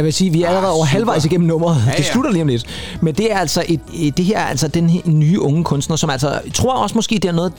[0.00, 0.92] Jeg vil sige, vi er allerede over super.
[0.92, 1.76] halvvejs igennem nummeret.
[1.86, 2.66] Ja, Ja, det slutter lige om lidt.
[3.00, 6.10] Men det er altså et, et, det her er altså den nye unge kunstner, som
[6.10, 7.52] altså, jeg tror også måske, det er noget,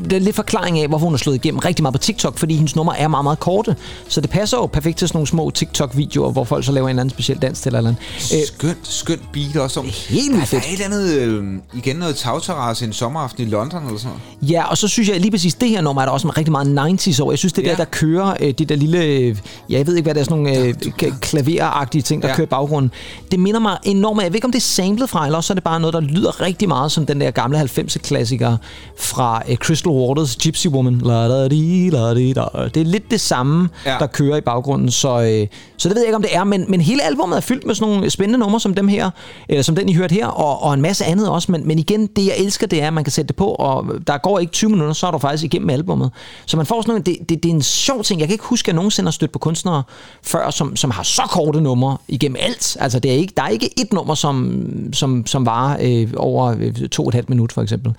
[0.00, 2.54] det er lidt forklaring af, hvorfor hun har slået igennem rigtig meget på TikTok, fordi
[2.54, 3.76] hendes nummer er meget, meget korte.
[4.08, 6.90] Så det passer jo perfekt til sådan nogle små TikTok-videoer, hvor folk så laver en
[6.90, 7.96] eller anden speciel dans til eller andet.
[8.34, 9.80] Øh, Skønt, skønt beat også.
[9.80, 10.64] Om, Helt vildt der er fedt.
[10.64, 14.50] et eller andet, øh, igen noget tagterrasse en sommeraften i London eller sådan noget.
[14.52, 16.98] Ja, og så synes jeg lige præcis, det her nummer er der også rigtig meget
[17.08, 17.32] 90's over.
[17.32, 17.70] Jeg synes, det Ja.
[17.70, 19.36] der, der kører, øh, det der lille, øh,
[19.70, 22.34] ja, jeg ved ikke, hvad det er, sådan nogle øh, ka- klaveragtige ting, der Ja.
[22.36, 22.90] kører i baggrunden.
[23.30, 25.54] Det minder mig enormt, jeg ved ikke, om det er samlet fra, eller også er
[25.54, 28.56] det bare noget, der lyder rigtig meget som den der gamle 90'er-klassiker
[28.98, 30.98] fra øh, Crystal Waters, Gypsy Woman.
[30.98, 32.44] La da di, la di, da.
[32.74, 33.96] Det er lidt det samme, Ja.
[34.00, 36.64] der kører i baggrunden, så, øh, så det ved jeg ikke, om det er, men,
[36.68, 39.10] men hele albumet er fyldt med sådan nogle spændende numre som dem her,
[39.48, 42.06] eller som den, I hørte her, og, og en masse andet også, men, men igen,
[42.06, 44.52] det jeg elsker, det er, at man kan sætte det på, og der går ikke
[44.52, 46.10] 20 minutter, så er du faktisk igennem albummet.
[46.46, 48.44] Så man får sådan noget, det, det, det er en sjov ting, jeg kan ikke
[48.44, 49.82] huske, at jeg nogensinde har stødt på kunstnere
[50.22, 52.76] før, som, som har så korte numre igennem alt.
[52.80, 56.54] Altså, det er ikke, der er ikke et nummer, som, som, som varer øh, over
[56.60, 57.92] øh, to og et halvt minut, for eksempel.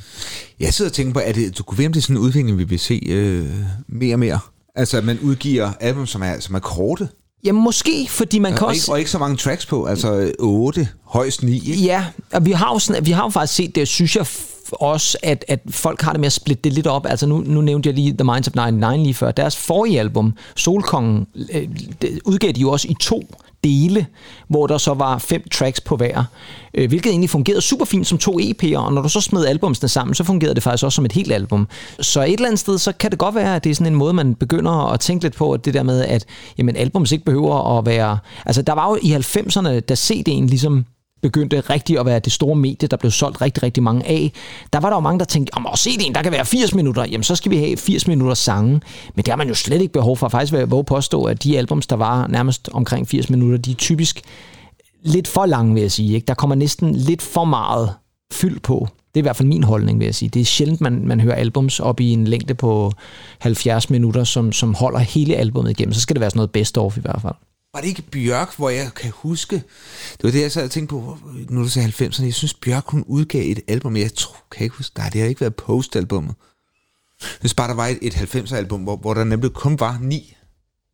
[0.60, 2.22] Jeg sidder og tænker på, at det, du kunne ved, om det er sådan en
[2.22, 3.46] udvikling, vi vil se øh,
[3.88, 4.40] mere og mere.
[4.76, 7.10] Altså, at man udgiver album, som er, som er korte,
[7.46, 8.82] Ja, måske, fordi man kan og også...
[8.82, 11.56] ikke, og ikke så mange tracks på, altså 8, højst 9.
[11.56, 11.84] Ikke?
[11.84, 14.28] Ja, og vi har jo, sådan, vi har jo faktisk set det, synes jeg
[14.72, 17.06] også, at, at folk har det med at splitte det lidt op.
[17.06, 19.32] Altså nu, nu nævnte jeg lige The Minds of 99 lige før.
[19.32, 21.68] Deres forrige album, Solkongen, øh,
[22.02, 23.24] det udgav de jo også i to
[23.66, 24.06] dele,
[24.48, 26.24] hvor der så var fem tracks på hver,
[26.74, 29.90] øh, hvilket egentlig fungerede super fint som to EP'er, og når du så smed albumsene
[29.90, 31.68] sammen, så fungerede det faktisk også som et helt album.
[32.00, 33.98] Så et eller andet sted, så kan det godt være, at det er sådan en
[33.98, 36.26] måde, man begynder at tænke lidt på, at det der med, at
[36.58, 38.18] jamen, albums ikke behøver at være...
[38.46, 40.86] Altså, der var jo i 90'erne, da CD'en ligesom
[41.22, 44.32] begyndte rigtig at være det store medie, der blev solgt rigtig, rigtig mange af.
[44.74, 47.24] Der var der jo mange, der tænkte, om CD'en, der kan være 80 minutter, jamen
[47.24, 48.82] så skal vi have 80 minutter sange.
[49.16, 50.28] Men det har man jo slet ikke behov for.
[50.28, 53.72] Faktisk vil jeg våge påstå, at de albums, der var nærmest omkring 80 minutter, de
[53.72, 54.22] er typisk
[55.04, 56.16] lidt for lange, vil jeg sige.
[56.16, 56.26] Ikke?
[56.26, 57.94] Der kommer næsten lidt for meget
[58.34, 58.88] fyld på.
[58.90, 60.30] Det er i hvert fald min holdning, vil jeg sige.
[60.30, 62.92] Det er sjældent, man, man hører albums op i en længde på
[63.40, 65.94] 70 minutter, som, som holder hele albumet igennem.
[65.94, 67.34] Så skal det være sådan noget best of i hvert fald.
[67.76, 69.56] Var det ikke Bjørk, hvor jeg kan huske,
[70.12, 71.18] det var det, jeg sad og tænkte på,
[71.50, 74.64] nu du sagde 90'erne, jeg synes Bjørk, hun udgav et album, jeg tror, kan jeg
[74.66, 76.36] ikke huske, nej, det har ikke været postalbummet.
[77.22, 79.98] Jeg synes bare, der var et, et 90'er album, hvor, hvor der nemlig kun var
[80.02, 80.38] ni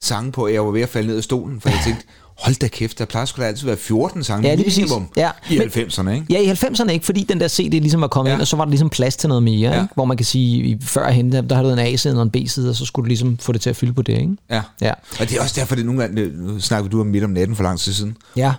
[0.01, 2.05] sange på, og jeg var ved at falde ned af stolen, for jeg tænkte,
[2.43, 5.31] hold da kæft, der plejer sgu da altid være 14 sange Ja, lige minimum Ja.
[5.49, 6.25] i Men- 90'erne, ikke?
[6.29, 8.35] Ja, i 90'erne ikke, fordi den der CD ligesom var kommet ja.
[8.35, 9.81] Ind, og så var der ligesom plads til noget mere, ja.
[9.81, 9.93] Ikke?
[9.93, 12.69] hvor man kan sige, i- førhen, der, der havde du en A-side og en B-side,
[12.69, 14.35] og så skulle du ligesom få det til at fylde på det, ikke?
[14.49, 14.61] Ja.
[14.81, 14.91] Ja.
[15.19, 17.55] Og det er også derfor, det nogle gange, nu snakker du om midt om natten
[17.55, 18.53] for lang tid siden, Ja,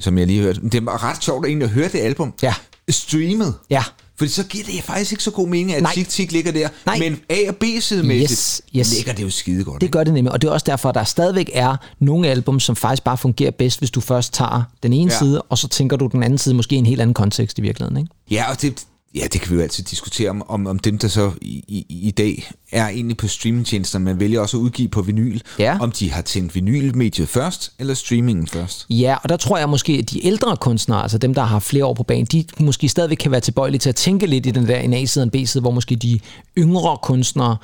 [0.00, 0.60] som jeg lige hørte.
[0.72, 2.54] Det var ret sjovt egentlig at høre det album Ja.
[2.90, 3.54] streamet.
[3.70, 3.82] ja.
[4.18, 5.94] Fordi så giver det faktisk ikke så god mening, at Nej.
[5.94, 6.68] Tik Tik ligger der.
[6.86, 6.98] Nej.
[6.98, 8.94] Men A- og B-sidemæssigt Yes, yes.
[8.96, 9.80] ligger det jo skide godt.
[9.80, 12.60] Det gør det nemlig, og det er også derfor, at der stadigvæk er nogle album,
[12.60, 15.12] som faktisk bare fungerer bedst, hvis du først tager den ene.
[15.12, 15.18] Ja.
[15.18, 17.62] side, og så tænker du den anden side måske i en helt anden kontekst i
[17.62, 17.96] virkeligheden.
[17.96, 18.10] Ikke?
[18.30, 18.84] Ja, og det,
[19.16, 21.86] ja, det kan vi jo altid diskutere om, om, om dem, der så i, i,
[21.88, 25.78] i dag er egentlig på streamingtjenester, man vælger også at udgive på vinyl, Ja.
[25.80, 28.86] om de har tændt vinylmediet først, eller streamingen først.
[28.90, 31.84] Ja, og der tror jeg måske, at de ældre kunstnere, altså dem, der har flere
[31.84, 34.68] år på banen, de måske stadigvæk kan være tilbøjelige til at tænke lidt i den
[34.68, 36.18] der en A-side og en B-side, hvor måske de
[36.58, 37.56] yngre kunstnere,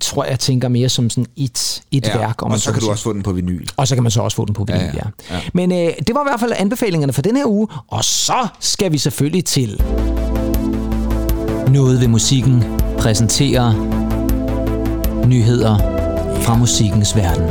[0.00, 2.42] tror jeg, tænker mere som sådan et, et Ja, værk.
[2.42, 3.66] om og så kan du også få den på vinyl.
[3.76, 5.34] Og så kan man så også få den på vinyl, ja, ja.
[5.36, 5.40] ja.
[5.54, 8.92] Men øh, det var i hvert fald anbefalingerne for den her uge, og så skal
[8.92, 9.80] vi selvfølgelig til
[11.74, 12.64] noget ved musikken
[12.98, 13.72] præsenterer
[15.26, 15.78] nyheder
[16.42, 17.44] fra musikkens verden.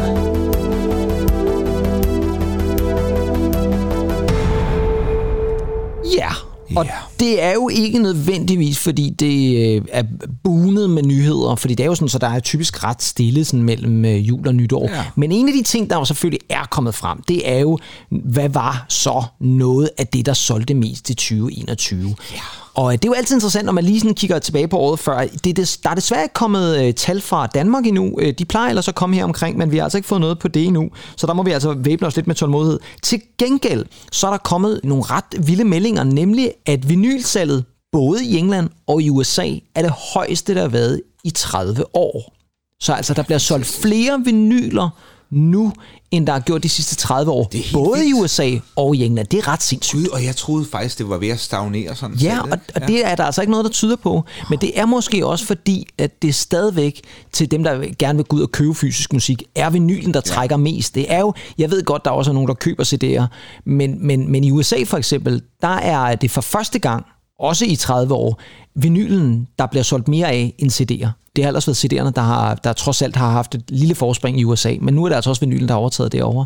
[6.18, 6.30] Ja,
[6.76, 6.92] og Ja.
[7.20, 10.04] det er jo ikke nødvendigvis, fordi det øh, er
[10.44, 13.64] bunet med nyheder, fordi det er jo sådan, så der er typisk ret stille sådan
[13.64, 14.90] mellem øh, jul og nytår.
[14.90, 15.06] Ja.
[15.16, 18.50] Men en af de ting, der jo selvfølgelig er kommet frem, det er jo, hvad
[18.50, 22.16] var så noget af det, der solgte mest i 2021?
[22.34, 22.38] Ja.
[22.76, 25.00] Og øh, det er jo altid interessant, når man lige sådan kigger tilbage på året
[25.00, 25.20] før.
[25.20, 28.20] Det, det, der er desværre ikke kommet øh, tal fra Danmark endnu.
[28.20, 30.40] Øh, de plejer ellers at komme her omkring, men vi har altså ikke fået noget
[30.40, 30.90] på det endnu.
[31.18, 32.80] Så der må vi altså væbne os lidt med tålmodighed.
[33.02, 38.38] Til gengæld, så er der kommet nogle ret vilde meldinger, nemlig at vinylsalget både i
[38.38, 42.34] England og i USA er det højeste, der har været i 30 år.
[42.80, 44.90] Så altså, der bliver solgt flere vinyler
[45.34, 45.74] nu,
[46.12, 47.52] end der er gjort de sidste 30 år.
[47.54, 48.20] Er Både i vildt.
[48.22, 49.28] USA og i England.
[49.28, 50.02] Det er ret sindssygt.
[50.02, 52.16] Gud, og jeg troede faktisk, det var ved at stagnere sådan.
[52.18, 54.24] Ja, selv, og, og det er der altså ikke noget, der tyder på.
[54.50, 58.36] Men det er måske også fordi, at det stadigvæk til dem, der gerne vil gå
[58.36, 60.96] ud og købe fysisk musik, er vinylen, der trækker mest.
[60.96, 63.26] Det er jo, jeg ved godt, der også er nogen, der køber CD'er,
[63.66, 67.06] men, men, men i USA for eksempel, der er det for første gang,
[67.40, 68.42] også i 30 år,
[68.76, 71.10] vinylen, der bliver solgt mere af end CD'er.
[71.36, 74.40] Det har ellers været CD'erne, der, har, der trods alt har haft et lille forspring
[74.40, 76.46] i USA, men nu er det altså også vinylen, der har overtaget derovre.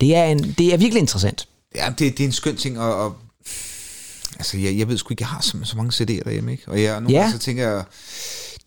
[0.00, 1.48] Det er, en, det er virkelig interessant.
[1.74, 3.14] Ja, det, det er en skøn ting, og, og
[4.36, 6.62] altså, jeg, jeg ved sgu ikke, jeg har så, så mange CD'er derhjemme, ikke?
[6.66, 7.18] Og jeg, nogle Ja.
[7.20, 7.84] gange så tænker jeg,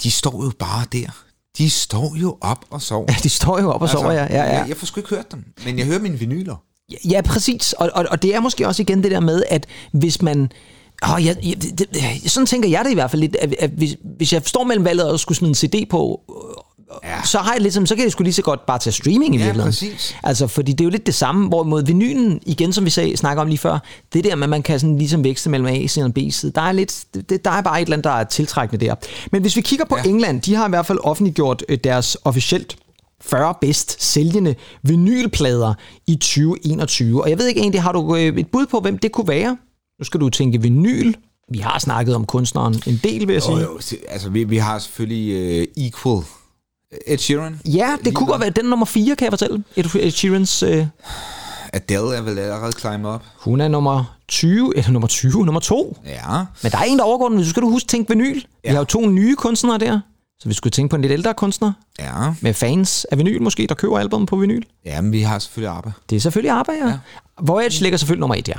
[0.04, 1.24] de står jo bare der.
[1.58, 3.06] De står jo op og sover.
[3.24, 4.24] De står jo op og sover, ja.
[4.24, 4.44] ja, ja.
[4.58, 6.56] Jeg, jeg får sgu ikke hørt dem, men jeg hører mine vinyler.
[7.10, 7.74] Ja, præcis.
[7.74, 10.52] Og, og, og det er måske også igen det der med, at hvis man...
[11.10, 13.70] Åh, jeg, jeg, det, det, sådan tænker jeg det i hvert fald lidt, at, at
[13.70, 16.22] hvis, hvis jeg står mellem valget og skulle smide en CD på,
[17.04, 17.24] ja.
[17.26, 19.36] så har jeg lidt som, så kan jeg sgu lige så godt bare tage streaming
[19.36, 19.68] i Ja, virkeligheden.
[19.72, 20.16] præcis.
[20.24, 23.42] Altså, fordi det er jo lidt det samme, hvorimod vinylen, igen som vi sagde, snakker
[23.42, 23.80] om lige før,
[24.14, 26.72] det der med, at man kan sådan ligesom vækste mellem A-siden og B-siden, der er,
[26.72, 28.96] lidt, det, der er bare et eller andet, der er tiltrækkende der.
[29.32, 30.02] Men hvis vi kigger på ja.
[30.06, 30.10] Ja.
[30.10, 32.76] England, de har i hvert fald offentliggjort øh, deres officielt
[33.22, 35.74] 40 bedst sælgende vinylplader
[36.08, 37.24] i 2021.
[37.24, 39.58] Og jeg ved ikke egentlig, har du øh, et bud på, hvem det kunne være?
[40.02, 41.14] Nu skal du tænke vinyl.
[41.52, 43.56] Vi har snakket om kunstneren en del, vil jeg sige.
[43.60, 46.24] Jo, jo, altså, vi, vi har selvfølgelig uh, Equal.
[47.08, 47.60] Ed Sheeran.
[47.66, 49.64] Ja, det kunne godt være den nummer 4, kan jeg fortælle.
[49.76, 50.86] Ed Ed Sheerans, øh,
[51.74, 53.24] Adele er vel allerede climbet op.
[53.40, 55.98] hun er nummer 20, eller nummer 20, nummer 2.
[56.06, 56.38] Ja.
[56.64, 58.42] Men der er en, der overgår den, men så skal du huske tænke vinyl.
[58.64, 58.70] Ja.
[58.70, 60.00] Vi har jo to nye kunstnere der,
[60.40, 62.34] så vi skulle tænke på en lidt ældre kunstner Ja.
[62.42, 64.62] med fans af vinyl måske, der køber album på vinyl.
[64.86, 65.92] Ja, men vi har selvfølgelig ABBA.
[66.10, 66.88] Det er selvfølgelig ABBA, ja.
[66.88, 66.98] ja.
[67.42, 68.54] Voyage ligger selvfølgelig nummer 1, ja.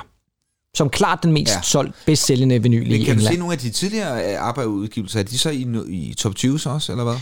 [0.77, 1.61] Som klart den mest ja.
[1.63, 3.39] Solgt, bedst sælgende vinyl Men i kan du se England.
[3.39, 5.19] nogle af de tidligere øh, ABBA-udgivelser?
[5.21, 7.15] Er de så i, i top 20 så også, eller hvad?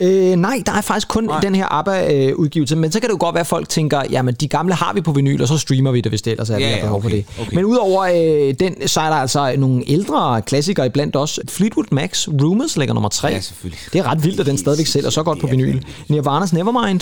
[0.00, 1.40] Øh, nej, der er faktisk kun nej.
[1.40, 4.48] Den her ABBA-udgivelse, men så kan det jo godt være, at folk tænker, jamen de
[4.48, 6.62] gamle har vi på vinyl, og så streamer vi det, hvis det ellers er, vi
[6.62, 7.26] Ja, har ja, behov for okay, det.
[7.40, 7.54] okay.
[7.54, 8.02] Men udover
[8.48, 11.40] øh, den, så er der altså nogle ældre klassikere iblandt os.
[11.48, 13.28] Fleetwood Macs Rumors ligger nummer 3.
[13.28, 13.80] Ja, selvfølgelig.
[13.92, 15.78] Det er ret vildt, at den stadigvæk sælger så godt på vinyl.
[16.10, 17.00] Nirvana's Nevermind,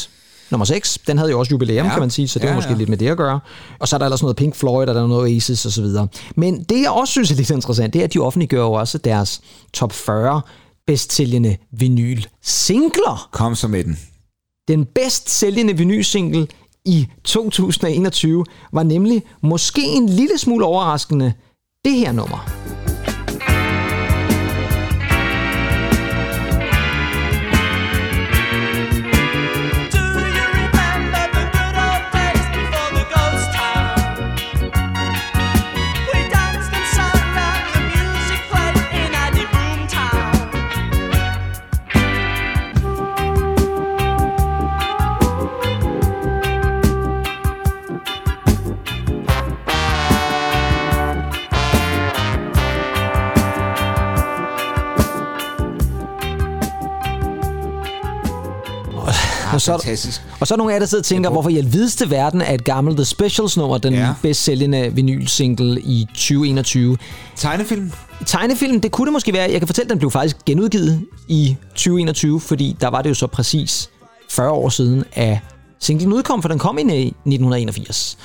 [0.53, 0.99] nummer 6.
[1.07, 1.93] Den havde jo også jubilæum, ja.
[1.93, 2.75] Kan man sige, så det ja, Ja, måske ja.
[2.75, 2.79] ja.
[2.79, 3.41] lidt med det at gøre.
[3.79, 5.85] Og så er der ellers noget Pink Floyd, og der er noget Oasis osv.
[6.37, 8.99] Men det, jeg også synes er lidt interessant, det er, at de offentliggør jo også
[8.99, 9.41] deres
[9.73, 10.41] top 40
[10.87, 13.29] bedst sælgende vinyl singler.
[13.33, 13.99] Kom så med den.
[14.69, 16.47] Den bedst sælgende vinylsingle
[16.85, 21.33] i 2021 var nemlig måske en lille smule overraskende
[21.85, 22.49] det her nummer.
[59.93, 60.23] Fantastisk.
[60.41, 62.55] og så er nogle af jer, der sidder og tænker, hvorfor i alvideste verden er
[62.55, 64.15] et gammelt The Specials nummer den Ja.
[64.23, 66.97] bedst sælgende vinylsingle i 2021.
[67.37, 67.93] Tegnefilm?
[68.27, 69.51] Tegnefilm, det kunne det måske være.
[69.51, 73.15] Jeg kan fortælle, at den blev faktisk genudgivet i 2021, fordi der var det jo
[73.15, 73.91] så præcis
[74.31, 75.39] 40 år siden, at
[75.83, 78.19] singlen udkom, for den kom ind i 1981.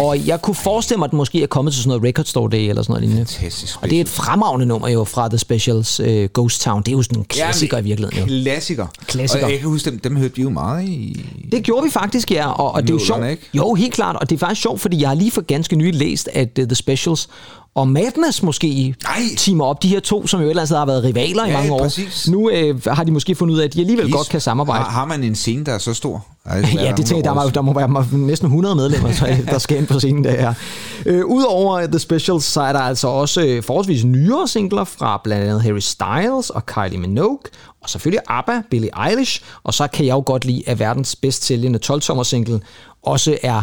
[0.00, 2.50] Og jeg kunne forestille mig, at den måske er kommet til sådan noget Record Store
[2.50, 3.26] Day eller sådan noget lignende.
[3.26, 6.82] Fantastisk Og det er et fremragende nummer jo fra The Specials uh, Ghost Town.
[6.82, 8.42] Det er jo sådan en klassiker i virkeligheden jo.
[8.42, 8.86] Klassiker.
[9.06, 9.44] Klassiker.
[9.44, 11.26] Og jeg kan huske, dem, dem hørte vi jo meget i...
[11.52, 12.50] Det gjorde vi faktisk, ja.
[12.50, 13.22] Og, og det er jo sjovt.
[13.54, 14.16] Jo, helt klart.
[14.16, 16.64] Og det er faktisk sjovt, fordi jeg har lige for ganske nylig læst, at uh,
[16.64, 17.28] The Specials
[17.74, 19.20] og Madness måske Nej.
[19.36, 19.82] teamer op.
[19.82, 21.78] De her to, som jo ellers har været rivaler i Ja, mange år.
[21.78, 22.28] præcis.
[22.28, 24.84] Nu øh, har de måske fundet ud af, at de alligevel godt kan samarbejde.
[24.84, 26.26] Har, har man en scene, der er så stor?
[26.54, 29.58] Det Ja, det tænker jeg, der, må, der må være næsten 100 medlemmer, så, der
[29.58, 30.54] skal ind på scenen der her.
[31.06, 35.44] Øh, Udover The Specials, så er der altså også øh, forholdsvis nyere singler fra blandt
[35.48, 37.38] andet Harry Styles og Kylie Minogue,
[37.82, 41.44] og selvfølgelig ABBA, Billie Eilish, og så kan jeg jo godt lide, at verdens bedst
[41.44, 42.60] sælgende 12-tommer single
[43.02, 43.62] også er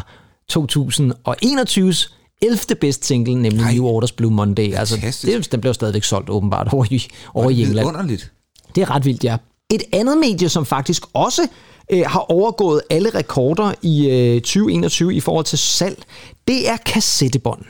[0.54, 2.76] 2021's 11.
[2.82, 3.74] bedst single, nemlig Ej.
[3.74, 4.74] New Orders Blue Monday.
[4.74, 7.88] Altså, det, den blev stadigvæk solgt åbenbart over i, over i England.
[7.88, 8.32] Underligt.
[8.76, 9.38] Det er ret vildt, ja.
[9.70, 11.48] Et andet medie, som faktisk også
[11.92, 16.04] øh, har overgået alle rekorder i øh, 2021 i forhold til salg,
[16.48, 17.62] det er kassettebånd.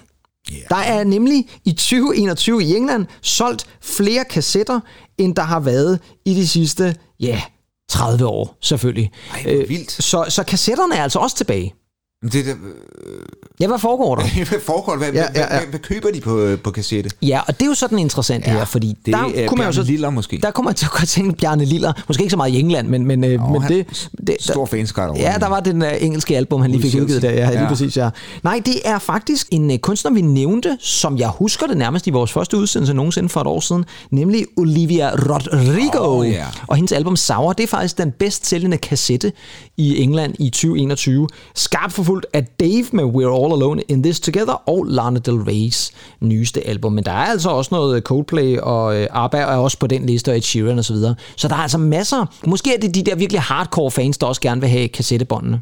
[0.51, 0.63] Yeah.
[0.69, 4.79] Der er nemlig i 2021 i England solgt flere kassetter,
[5.17, 7.41] end der har været i de sidste, ja,
[7.89, 9.11] 30 år selvfølgelig.
[9.33, 9.91] Ej, hvor vildt.
[9.91, 11.73] Så, så kassetterne er altså også tilbage.
[12.21, 12.53] Men Det, der,
[13.59, 14.23] Ja, hvad foregår der?
[14.49, 14.97] hvad foregår der?
[14.99, 15.47] Hvad, Ja, ja, ja.
[15.59, 17.09] Hvad, hvad køber de på, på kassette?
[17.21, 19.67] Ja, og det er jo sådan interessant ja, her, fordi det der er kunne man
[19.67, 20.39] jo så, Liller måske.
[20.43, 21.93] Der kunne man til at godt tænke Bjarne Liller.
[22.07, 24.35] Måske ikke så meget i England, men, men, øh, men det, det...
[24.39, 25.19] Stor fanskare over.
[25.19, 27.31] Ja, der var den uh, engelske album, han lige fik udgivet der.
[27.31, 27.67] Ja, lige Ja.
[27.67, 28.09] præcis, ja.
[28.43, 32.09] Nej, det er faktisk en uh, kunstner, vi nævnte, som jeg husker det nærmest i
[32.09, 36.19] vores første udsendelse nogensinde for et år siden, nemlig Olivia Rodrigo.
[36.19, 36.45] Åh, ja.
[36.67, 39.31] Og hendes album Sour, det er faktisk den bedst sælgende kassette
[39.77, 41.27] i England i 2021.
[41.55, 45.91] Skarpt forfulgt af Dave med We're All Alone in This Together og Lana Del Rey's
[46.21, 46.93] nyeste album.
[46.93, 50.29] Men der er altså også noget Coldplay og øh, ABBA er også på den liste,
[50.29, 51.15] og Ed Sheeran og så videre.
[51.35, 52.25] Så der er altså masser.
[52.47, 55.61] Måske er det de der virkelig hardcore fans, der også gerne vil have kassettebåndene.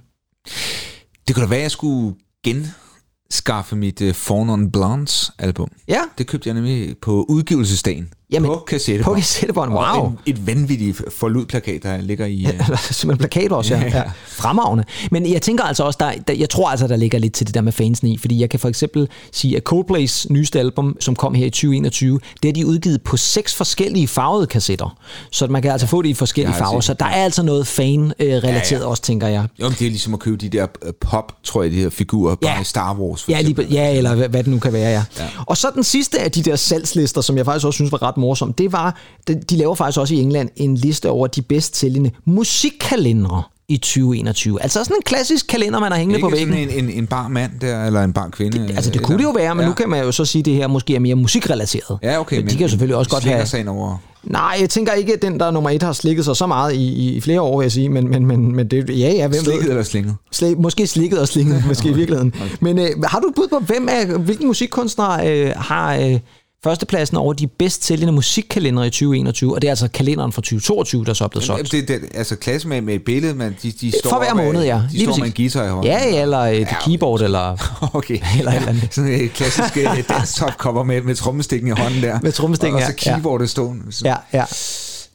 [1.28, 5.70] Det kunne da være, at jeg skulle genskaffe mit uh, Fawn on Blondes album.
[5.88, 6.02] Ja.
[6.18, 8.10] Det købte jeg nemlig på udgivelsesdagen.
[8.32, 9.16] Jamen, på kassettebånd.
[9.16, 9.80] på kassettebånd, wow.
[9.82, 12.46] Og en, et vanvittigt forludplakat, der ligger i...
[12.46, 13.80] Uh, Simpelthen plakat også, ja.
[13.82, 13.98] Ja, ja.
[13.98, 14.04] ja.
[14.28, 14.84] Fremragende.
[15.12, 17.56] Men jeg tænker altså også, der, der, jeg tror altså, der ligger lidt til det
[17.56, 21.16] der med fansen i, fordi jeg kan for eksempel sige, at Coldplays nyeste album, som
[21.16, 24.98] kom her i 2021, det er de udgivet på seks forskellige farvede kassetter.
[25.32, 26.82] Så man kan altså få det i forskellige har farver.
[26.82, 28.86] Så der er altså noget fan-relateret Ja, ja.
[28.86, 29.48] også, tænker jeg.
[29.62, 32.36] jo, det er ligesom at købe de der øh, pop, tror jeg, de her figurer,
[32.42, 32.48] Ja.
[32.54, 33.24] bare i Star Wars.
[33.24, 35.04] For Ja, lige, ja, eller hvad, hvad det nu kan være, ja.
[35.20, 35.28] ja.
[35.46, 38.18] Og så den sidste af de der salgslister, som jeg faktisk også synes var ret
[38.20, 38.96] morsom, det var,
[39.28, 44.62] de, laver faktisk også i England en liste over de bedst sælgende musikkalendere i 2021.
[44.62, 46.54] Altså sådan en klassisk kalender, man har hængende Ikke på væggen.
[46.54, 48.74] sådan en, en, en bar mand der, eller en bar kvinde.
[48.76, 49.68] Altså det kunne det jo være, men ja.
[49.68, 52.00] nu kan man jo så sige, at det her måske er mere musikrelateret.
[52.04, 52.38] Ja, okay.
[52.38, 53.70] Men de kan jo selvfølgelig også godt have...
[53.70, 53.98] over...
[54.24, 57.16] Nej, jeg tænker ikke, at den der nummer et har slikket sig så meget i,
[57.16, 57.90] i, flere år, vil jeg sige.
[57.90, 59.70] Men, men, men, men det, ja, ja, hvem Slikket ved?
[59.70, 60.16] eller slinget?
[60.32, 62.34] Slik, måske slikket og slinget, måske i virkeligheden.
[62.60, 66.20] Men øh, har du bud på, hvem er, hvilken musikkunstner øh, har øh,
[66.64, 69.56] førstepladsen over de bedst sælgende musikkalendere i 2021?
[69.56, 71.72] Og det er altså kalenderen fra 2022, der så er blevet solgt.
[71.72, 74.64] Det, det, altså klasse med, med et billede, men de, de står For hver måned,
[74.64, 74.76] ja.
[74.76, 75.22] De Lige står præcis.
[75.22, 75.92] med en guitar i hånden.
[75.92, 77.58] Ja, ja, eller et keyboard, eller...
[77.94, 78.20] Okay.
[78.40, 78.88] Eller et eller andet.
[78.94, 82.20] Sådan et klassisk øh, desktop cover med, med trommestikken i hånden der.
[82.22, 82.88] Med trommestikken, og, ja.
[82.88, 83.84] Og så keyboardet stående.
[84.04, 84.44] Ja, ja.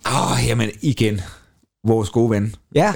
[0.06, 1.20] Åh, oh, jamen igen.
[1.86, 2.54] Vores gode ven.
[2.74, 2.92] Ja,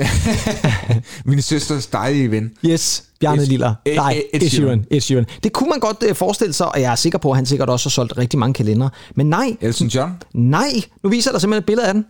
[1.24, 2.50] Min søsters dejlige ven.
[2.66, 3.04] yes.
[3.20, 3.74] Bjarne Liller.
[3.96, 4.84] Nej, Ed Ed Sheeran.
[4.90, 5.26] Ed Sheeran.
[5.42, 7.70] Det kunne man godt øh, forestille sig, og jeg er sikker på, at han sikkert
[7.70, 8.90] også har solgt rigtig mange kalendere.
[9.16, 10.12] Men nej, Elton John?
[10.34, 10.68] nej.
[11.04, 12.04] Nu viser der simpelthen et billede af den.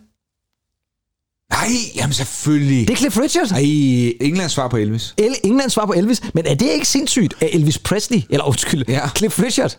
[1.51, 2.87] Nej, jamen selvfølgelig.
[2.87, 3.51] Det er Cliff Richard.
[3.51, 3.59] Ej,
[4.27, 5.13] Englands svar på Elvis.
[5.17, 6.21] El- Englands svar på Elvis.
[6.33, 9.09] Men er det ikke sindssygt, at Elvis Presley, eller undskyld, Ja.
[9.17, 9.77] Cliff Richard,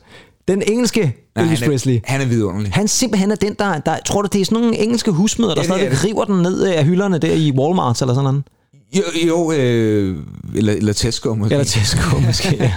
[0.49, 1.01] den engelske
[1.37, 2.73] Nej, Elvis han er, Presley, Han er vidunderlig.
[2.73, 5.62] han simpelthen er den, der, der tror du, det er sådan nogle engelske husmøder, der
[5.62, 8.43] Ja, stadigvæk river den ned af hylderne der i Walmart eller sådan noget?
[8.92, 10.16] Jo, jo øh,
[10.55, 11.53] eller, eller Tesco måske.
[11.55, 12.72] Eller Tesco måske, ja.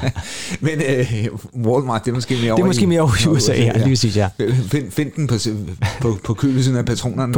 [0.59, 1.13] Men øh,
[1.65, 3.73] Walmart, det er måske mere over Det er måske i- mere over i USA, ja,
[3.77, 4.29] lige præcis, ja.
[4.71, 5.35] Find, find den på,
[6.01, 7.33] på, på kølesiden af patronerne.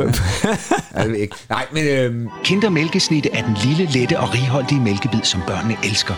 [0.95, 1.35] ja, ved jeg ikke.
[1.49, 6.13] Nej, men øh, Kinder Mælkesnitte er den lille, lette og righoldige mælkebid, som børnene elsker.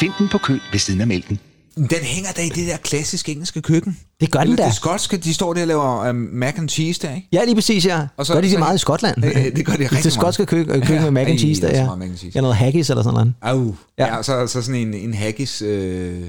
[0.00, 1.38] Find den på køl ved siden af mælken.
[1.76, 3.98] Den hænger da i det der klassiske engelske køkken.
[4.20, 4.68] Det gør den Eller da.
[4.68, 7.28] Det skotske, de står der og laver um, mac and cheese der, ikke?
[7.32, 8.00] Ja, lige præcis, ja.
[8.16, 9.24] Og så- gør de det meget i Skotland?
[9.24, 11.68] Øh, det gør de rigtig Det skotske kø- øh, køkken med mac and cheese, der,
[11.68, 11.86] der er så ja.
[11.86, 12.32] meget mac and cheese.
[12.36, 13.34] Ja, noget haggis eller sådan noget.
[13.42, 13.74] Au.
[13.98, 14.06] Ja.
[14.06, 16.20] Ja, ja så, så sådan en, en haggis øh,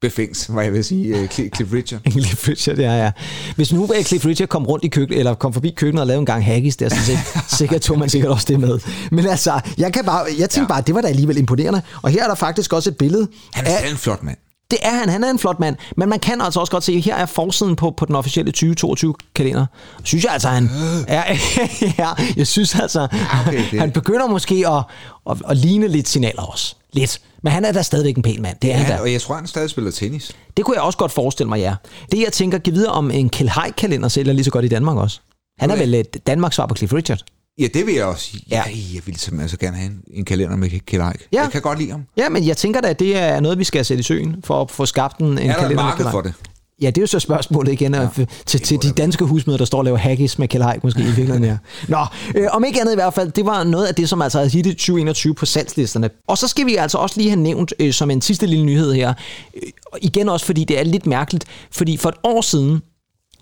[0.00, 2.00] befængs, hvad jeg vil sige, uh, Cliff Richard.
[2.10, 3.10] Cliff Richard, ja, ja.
[3.56, 6.20] Hvis nu var Cliff Richard kom rundt i køkkenet, eller kom forbi køkkenet og lavede
[6.20, 8.78] en gang haggis der, så sikkert, sikkert tog man sikkert også det med.
[9.10, 10.66] Men altså, jeg, kan bare, jeg tænkte ja.
[10.66, 11.82] bare, det var da alligevel imponerende.
[12.02, 14.36] Og her er der faktisk også et billede Han er af, en flot mand.
[14.72, 17.00] Det er han, han er en flot mand, men man kan altså også godt se,
[17.00, 19.66] her er forsiden på, på den officielle 2022-kalender.
[20.04, 20.70] Synes jeg altså, han
[21.08, 21.24] er,
[21.98, 23.08] ja, jeg synes altså,
[23.46, 24.82] okay, det- han begynder måske at,
[25.30, 26.74] at, at ligne lidt signaler også.
[26.92, 27.20] Lidt.
[27.42, 28.56] Men han er da stadigvæk en pæn mand.
[28.62, 29.00] Det er han Ja, da.
[29.00, 30.32] og jeg tror, han stadig spiller tennis.
[30.56, 31.74] Det kunne jeg også godt forestille mig, ja.
[32.12, 34.96] Det jeg tænker, giv videre om en Kjell Haik-kalender sælger lige så godt i Danmark
[34.96, 35.20] også.
[35.58, 35.82] Han er Okay.
[35.84, 37.22] vel et Danmarks svar på Cliff Richard.
[37.58, 38.28] Ja, det vil jeg også.
[38.50, 38.56] Ja.
[38.56, 38.62] Ja.
[38.94, 41.28] jeg vil simpelthen så gerne have en, en kalender med Kjell Haik.
[41.32, 41.42] Ja.
[41.42, 42.02] Jeg kan godt lide ham.
[42.16, 44.62] Ja, men jeg tænker da, at det er noget, vi skal sætte i søen for
[44.62, 45.82] at få skabt en, en Er der et kalender.
[45.82, 46.34] marked Kjell for det?
[46.82, 48.08] Ja, det er jo så spørgsmålet igen ja,
[48.46, 51.04] til, til de danske husmøder, der står og laver haggis med Kjell Haik, måske i
[51.04, 51.56] virkeligheden, ja.
[51.88, 54.38] Nå, øh, om ikke andet i hvert fald, det var noget af det, som altså
[54.38, 56.10] havde hittet 2021 på salgslisterne.
[56.28, 58.92] Og så skal vi altså også lige have nævnt øh, som en sidste lille nyhed
[58.92, 59.14] her,
[59.56, 59.62] øh,
[60.02, 62.80] igen også fordi det er lidt mærkeligt, fordi for et år siden,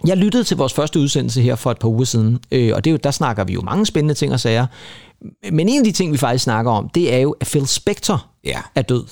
[0.06, 2.90] jeg lyttede til vores første udsendelse her for et par uger siden, øh, og det
[2.90, 4.66] er jo, der snakker vi jo mange spændende ting og sager.
[5.52, 8.26] Men en af de ting, vi faktisk snakker om, det er jo, at Phil Spector
[8.44, 8.60] Ja.
[8.74, 9.04] er død.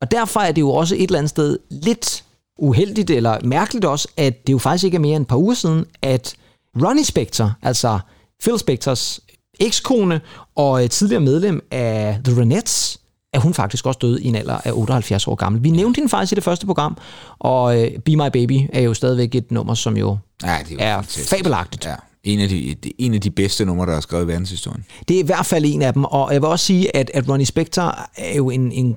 [0.00, 2.24] Og derfor er det jo også et eller andet sted lidt
[2.58, 5.54] uheldigt eller mærkeligt også, at det jo faktisk ikke er mere end et par uger
[5.54, 6.34] siden, at
[6.82, 7.98] Ronnie Spector, altså
[8.42, 9.20] Phil Spectors
[9.60, 10.20] ekskone
[10.56, 13.00] og øh, tidligere medlem af The Ronettes,
[13.32, 15.64] er hun faktisk også død i en alder af 78 år gammel.
[15.64, 16.96] Vi nævnte hende faktisk i det første program,
[17.38, 20.90] og øh, Be My Baby er jo stadigvæk et nummer, som jo Ja, det er,
[20.92, 21.30] jo er fantastisk.
[21.30, 21.84] fabelagtigt.
[21.84, 21.94] Ja.
[22.24, 24.84] En af, de, en af de bedste numre, der er skrevet i verdenshistorien.
[25.08, 27.28] Det er i hvert fald en af dem, og jeg vil også sige, at, at
[27.28, 28.96] Ronnie Spector er jo en, en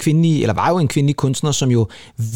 [0.00, 1.86] kvindelig, eller var jo en kvindelig kunstner, som jo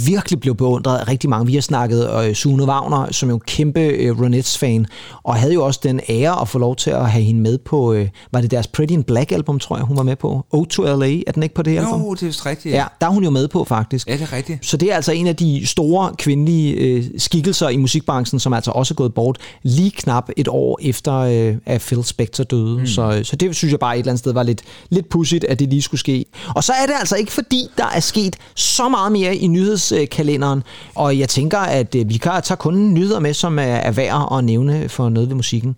[0.07, 1.47] virkelig blev beundret af rigtig mange.
[1.47, 4.87] Vi har snakket øh, Sune Wagner, som jo en kæmpe øh, Ronettes-fan,
[5.23, 7.93] og havde jo også den ære at få lov til at have hende med på,
[7.93, 10.47] øh, var det deres Pretty in Black album, tror jeg, hun var med på?
[10.51, 12.01] O to LA, er den ikke på det album?
[12.01, 12.75] Jo, det er vist rigtigt.
[12.75, 14.09] Ja, der er hun jo med på, faktisk.
[14.09, 14.67] ja, det er rigtigt.
[14.67, 18.71] Så det er altså en af de store kvindelige øh, skikkelser i musikbranchen, som altså
[18.71, 22.79] også er gået bort lige knap et år efter, øh, at Phil Spector døde.
[22.79, 22.87] Mm.
[22.87, 25.59] Så, så det synes jeg bare et eller andet sted var lidt, lidt pudsigt, at
[25.59, 26.25] det lige skulle ske.
[26.55, 30.63] Og så er det altså ikke fordi, der er sket så meget mere i nyhedskalenderen.
[30.95, 34.45] Og jeg tænker, at øh, vi kan tage kun nyheder med, som er, værd at
[34.45, 35.77] nævne for noget ved musikken.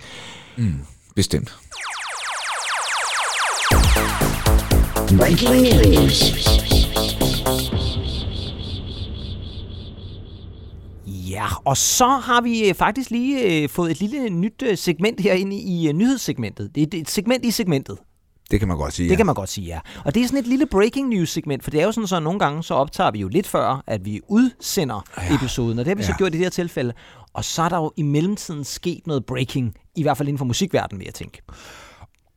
[1.16, 1.56] Bestemt.
[5.18, 6.46] Breaking news.
[11.06, 15.56] Ja, og så har vi øh, faktisk lige øh, fået et lille nyt segment herinde
[15.56, 16.70] i nyhedssegmentet.
[16.74, 17.98] Det er et segment i segmentet.
[18.50, 19.08] Det kan man godt sige.
[19.08, 19.78] Det kan man godt sige, ja.
[20.04, 22.20] Og det er sådan et lille breaking news segment, for det er jo sådan, så
[22.20, 25.34] nogle gange så optager vi jo lidt før, at vi udsender ja.
[25.34, 26.06] episoden, og det har vi ja.
[26.06, 26.16] så Ja.
[26.16, 26.92] gjort i det her tilfælde.
[27.32, 30.44] Og så er der jo i mellemtiden sket noget breaking, i hvert fald inden for
[30.44, 31.42] musikverdenen, vil jeg tænke.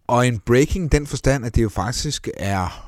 [0.08, 2.86] Og en breaking, den forstand, at det jo faktisk er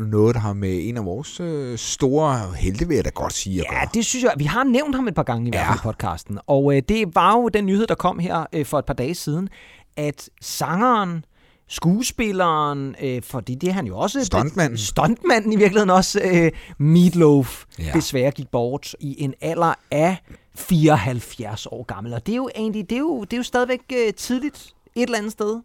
[0.00, 3.56] noget, der har med en af vores øh, store helte, vil jeg da godt sige,
[3.56, 3.88] Ja, gøre.
[3.94, 5.68] det synes jeg, vi har nævnt ham et par gange i hvert Ja.
[5.70, 6.38] fald i podcasten.
[6.46, 9.14] Og øh, det var jo den nyhed, der kom her øh, for et par dage
[9.14, 9.48] siden,
[9.96, 11.24] at sangeren,
[11.68, 14.24] skuespilleren, øh, fordi det er han jo også...
[14.24, 14.78] Stuntmanden.
[14.78, 17.90] Stuntmanden i virkeligheden også, øh, Meatloaf, ja.
[17.94, 20.16] Desværre gik bort i en alder af
[20.54, 22.14] 74 år gammel.
[22.14, 25.02] Og det er jo egentlig, det er jo, det er jo stadigvæk øh, tidligt et
[25.02, 25.60] eller andet sted.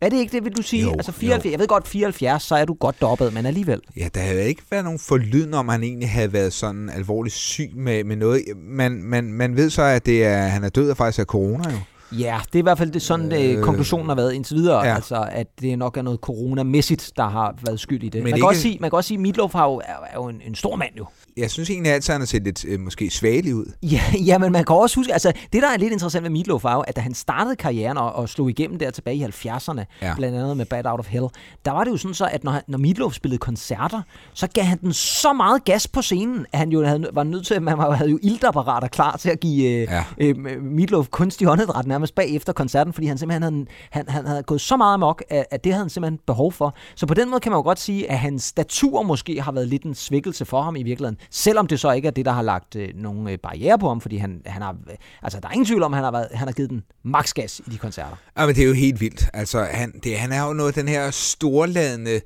[0.00, 0.82] Er det ikke det, vil du sige?
[0.82, 1.50] Jo, altså 74, jo.
[1.50, 3.80] jeg ved godt, 74, så er du godt dobbet, men alligevel.
[3.96, 7.70] Ja, der havde ikke været nogen forlyden om, han egentlig havde været sådan alvorligt syg
[7.76, 8.42] med, med noget.
[8.56, 11.70] Man, man, man ved så, at det er, han er død af faktisk af corona
[11.70, 11.78] jo.
[12.12, 14.84] Ja, det er i hvert fald det, sådan, øh, Øh, konklusionen har været indtil videre.
[14.86, 14.94] Ja.
[14.94, 18.14] Altså, at det nok er noget coronamæssigt, der har været skyld i det.
[18.14, 19.82] Men man, kan ikke- også sige, man kan også sige, at Meatloaf har jo, er,
[20.10, 21.06] er jo en, en stor mand jo.
[21.36, 23.72] Jeg synes egentlig altid, han har set lidt øh, måske svagelig ud.
[23.82, 26.64] Ja, ja, men man kan også huske, altså det der er lidt interessant ved Meatloaf
[26.64, 29.82] er jo, at da han startede karrieren og, og slog igennem der tilbage i 70'erne,
[30.02, 30.14] ja.
[30.16, 31.26] Blandt andet med Bad Out of Hell,
[31.64, 34.02] der var det jo sådan så, at når, han- når Meatloaf spillede koncerter,
[34.34, 37.46] så gav han den så meget gas på scenen, at han jo havde, var nødt
[37.46, 39.88] til, at man havde jo iltapparater klar til at give øh.
[39.90, 40.04] Ja.
[40.18, 44.60] øh, Meatloaf kunstig åndedræt nærmest bagefter koncerten, fordi han simpelthen havde, han, han havde gået
[44.60, 46.74] så meget amok, at, at det havde han simpelthen behov for.
[46.94, 49.68] Så på den måde kan man jo godt sige, at hans statur måske har været
[49.68, 52.42] lidt en svækkelse for ham i virkeligheden, selvom det så ikke er det, der har
[52.42, 55.52] lagt øh, nogle øh, barriere på ham, fordi han, han har, øh, altså der er
[55.52, 57.78] ingen tvivl om, at han har, været, han har givet den maks gas i de
[57.78, 58.16] koncerter.
[58.38, 59.26] Ja, men det er jo helt vildt.
[59.34, 62.20] Altså, han, det, han er jo noget den her storladende...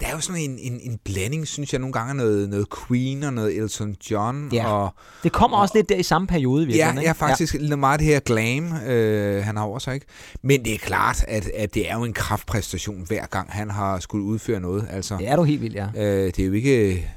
[0.00, 3.22] Der er jo sådan en, en, en blanding, synes jeg, nogle gange noget, noget Queen
[3.22, 4.48] og noget Elton John.
[4.52, 4.72] Ja.
[4.72, 7.02] Og, Det kommer også lidt der i samme periode i ja, virkeligheden.
[7.02, 7.76] ja, faktisk ja.
[7.76, 10.06] meget det her glam, øh, han har over sig, ikke?
[10.42, 13.98] Men det er klart, at, at det er jo en kraftpræstation, hver gang han har
[14.00, 14.86] skulle udføre noget.
[14.90, 15.86] Altså, Det er du helt vildt, ja.
[15.96, 17.10] øh, det er jo ikke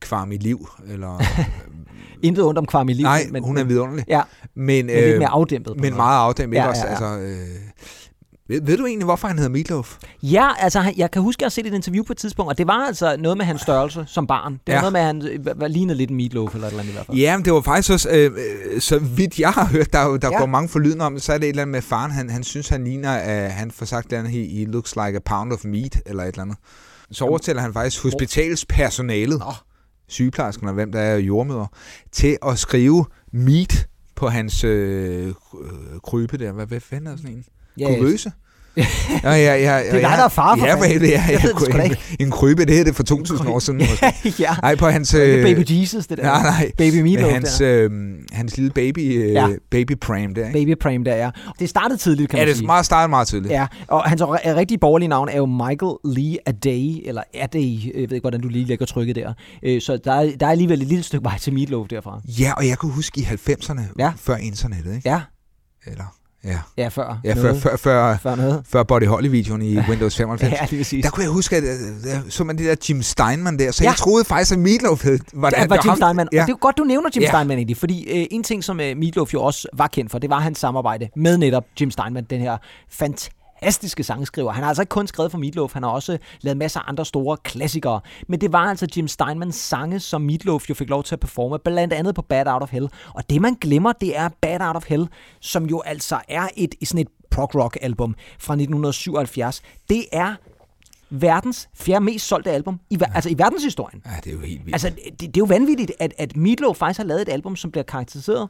[0.00, 1.22] kvarm i liv, eller...
[2.22, 3.02] Intet ondt om Kvarm i liv.
[3.02, 4.04] nej, men, hun er vidunderlig.
[4.08, 4.22] Ja,
[4.54, 5.80] Men, men lidt mere afdæmpet.
[5.80, 6.82] men meget afdæmpet, Ja, også?
[6.86, 7.14] ja, ja.
[7.14, 7.46] Altså, øh,
[8.48, 9.96] Ved, ved du egentlig, hvorfor han hedder Meatloaf?
[10.22, 12.58] Ja, altså jeg kan huske, at jeg har set et interview på et tidspunkt, og
[12.58, 14.52] det var altså noget med hans størrelse som barn.
[14.52, 14.78] Det var Ja.
[14.80, 16.94] noget med, at han øh, var- lignede lidt en meatloaf eller et eller andet i
[16.94, 17.16] hvert fald.
[17.18, 18.30] Ja, men det var faktisk også, øh,
[18.74, 20.38] øh, så vidt jeg har hørt, der, er der Ja.
[20.38, 22.42] går mange forlydende om det, så er det et eller andet med faren, han, han
[22.44, 25.64] synes, han ligner, uh, han får sagt, at he, he looks like a pound of
[25.64, 26.56] meat, eller et eller andet.
[27.10, 29.52] Så overtæller han faktisk hospitalspersonalet, Nå.
[30.08, 31.66] sygeplejerskerne og hvem der er jordmøder,
[32.12, 36.52] til at skrive meat på hans øh, kry- krybe der.
[36.52, 37.44] Hvad, hvad fanden er sådan en?
[37.78, 38.32] Ja, Kurøse?
[38.76, 38.84] Ja,
[39.24, 41.96] ja, ja, ja, dig, der er far for Ja, helvede, ja, det da ja, en,
[42.20, 43.78] en krybe, det hed det for 2000 år siden.
[43.90, 44.34] måske.
[44.42, 44.56] ja.
[44.62, 45.08] Nej, på hans...
[45.08, 46.24] Det er øh, Baby Jesus, det der.
[46.24, 46.70] Nej, nej.
[46.78, 47.88] Baby Meatloaf hans, der.
[47.90, 47.90] øh,
[48.32, 49.46] hans lille baby, øh, Ja.
[49.48, 49.54] ja.
[49.70, 50.58] baby pram der, ikke?
[50.58, 51.30] Baby Pram der, ja.
[51.58, 52.64] Det startede tidligt, kan Ja, man det sige.
[52.64, 53.52] er meget startet meget tidligt.
[53.52, 57.92] Ja, og hans r- rigtige borgerlige navn er jo Michael Lee Aday, eller Aday, jeg
[57.94, 59.32] ved ikke, hvordan du lige lægger trykket der.
[59.62, 62.20] Øh, Så der er, der er alligevel et lille stykke vej til Meatloaf derfra.
[62.40, 64.04] Ja, og jeg kunne huske i 90'erne, Ja.
[64.04, 64.12] ja.
[64.16, 65.08] før internettet, ikke?
[65.10, 65.20] Ja,
[65.86, 66.04] Eller,
[66.46, 66.58] ja.
[66.76, 67.62] ja før Ja, før, noget.
[67.62, 68.62] før, før, Før noget.
[68.68, 70.52] før Buddy Holly-videoen i Windows 95.
[70.72, 71.02] Ja, vil sige.
[71.02, 73.84] Der kunne jeg huske, at øh, der så man det der Jim Steinman der, så
[73.84, 73.88] Ja.
[73.90, 76.28] jeg troede faktisk, at Meatloaf hed, var, Det var Jim ham- Steinman.
[76.32, 76.40] Ja.
[76.42, 77.28] Og det er godt, du nævner Jim Ja.
[77.28, 80.30] Steinman egentlig, fordi øh, en ting, som øh, Meatloaf jo også var kendt for, det
[80.30, 82.56] var hans samarbejde med netop Jim Steinman, den her
[82.90, 83.32] fantastiske
[84.02, 84.50] sangskriver.
[84.52, 87.04] Han har altså ikke kun skrevet for Meatloaf, han har også lavet masser af andre
[87.04, 88.00] store klassikere.
[88.28, 91.58] Men det var altså Jim Steinmans sange, som Meatloaf jo fik lov til at performe,
[91.58, 92.88] blandt andet på Bad Out of Hell.
[93.14, 95.08] Og det, man glemmer, det er Bad Out of Hell,
[95.40, 99.62] som jo altså er et sådan et prog-rock-album fra 1977.
[99.88, 100.34] Det er
[101.10, 104.02] verdens fjerde mest solgte album, i, ver- altså i verdenshistorien.
[104.06, 104.74] Ja, det er jo helt vildt.
[104.74, 107.70] Altså, det, det er jo vanvittigt, at, at Meatloaf faktisk har lavet et album, som
[107.70, 108.48] bliver karakteriseret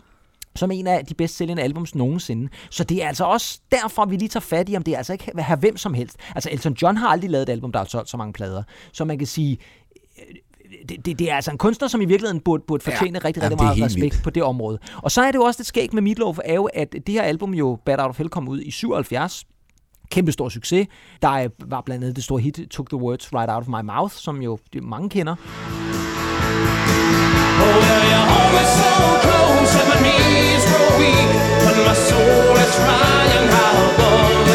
[0.57, 2.49] som en af de bedst sælgende albums nogensinde.
[2.71, 5.13] Så det er altså også derfor, vi lige tager fat i, om det er altså
[5.13, 6.17] ikke her hvem som helst.
[6.35, 8.63] Altså Elton John har aldrig lavet et album, der har solgt så mange plader.
[8.93, 9.59] Så man kan sige,
[10.19, 10.35] øh,
[10.89, 13.43] det, det, det er altså en kunstner, som i virkeligheden burde, burde fortjene ja, rigtig,
[13.43, 14.23] rigtig meget respekt vildt.
[14.25, 14.79] på det område.
[15.03, 17.23] Og så er det jo også lidt skægt med Meatloaf, er jo, at det her
[17.23, 19.45] album jo, Bad Out of Hell, kom ud i 77.
[20.11, 20.87] Kæmpe stor succes.
[21.23, 23.81] Der er- var blandt andet det store hit, Took the Words Right Out of My
[23.85, 25.35] Mouth, som jo de- mange kender.
[27.61, 27.97] Oh,
[31.87, 34.46] my soul is crying out, Lord.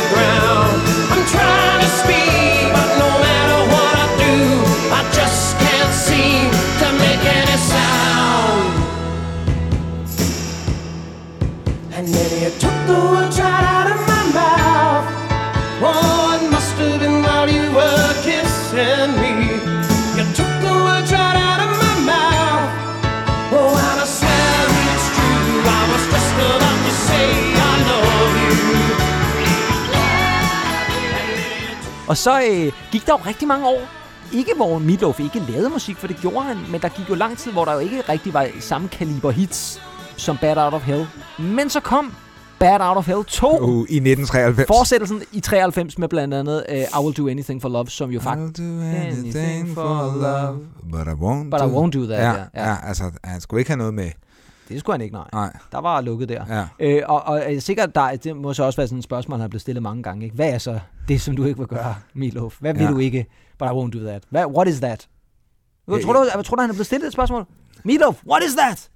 [32.11, 33.81] Og så øh, gik der jo rigtig mange år,
[34.33, 37.37] ikke hvor Meatloaf ikke lavede musik, for det gjorde han, men der gik jo lang
[37.37, 39.81] tid, hvor der jo ikke rigtig var samme kaliber hits
[40.17, 41.07] som Bad Out of Hell.
[41.39, 42.13] Men så kom
[42.59, 44.67] Bad Out of Hell 2, Uh, I 1993.
[44.67, 48.19] fortsættelsen i 93 med blandt andet uh, I Will Do Anything for Love, som jo
[48.19, 48.59] faktisk...
[48.59, 50.59] I'll do anything for love,
[50.91, 51.81] but I won't But I do...
[51.81, 52.69] won't do that, Ja, ja, ja.
[52.69, 52.75] ja.
[52.87, 54.11] altså, han skulle ikke have noget med...
[54.71, 55.27] Det skulle han ikke, nej.
[55.33, 55.53] Nej.
[55.71, 56.45] Der var lukket der.
[56.79, 56.87] Ja.
[56.97, 59.43] Øh, og, og øh, sikkert, der, det må så også være sådan et spørgsmål, han
[59.45, 60.23] er blevet stillet mange gange.
[60.23, 60.35] Ikke?
[60.35, 62.55] Hvad er så det, som du ikke vil gøre, Meatloaf?
[62.59, 62.89] Hvad vil Ja.
[62.89, 63.25] du ikke?
[63.59, 64.23] But I won't do that.
[64.29, 65.07] Hvad, what is that?
[65.87, 67.45] Jeg tror, du, jeg tror du, han er blevet stillet et spørgsmål?
[67.85, 68.89] Meatloaf, what is that?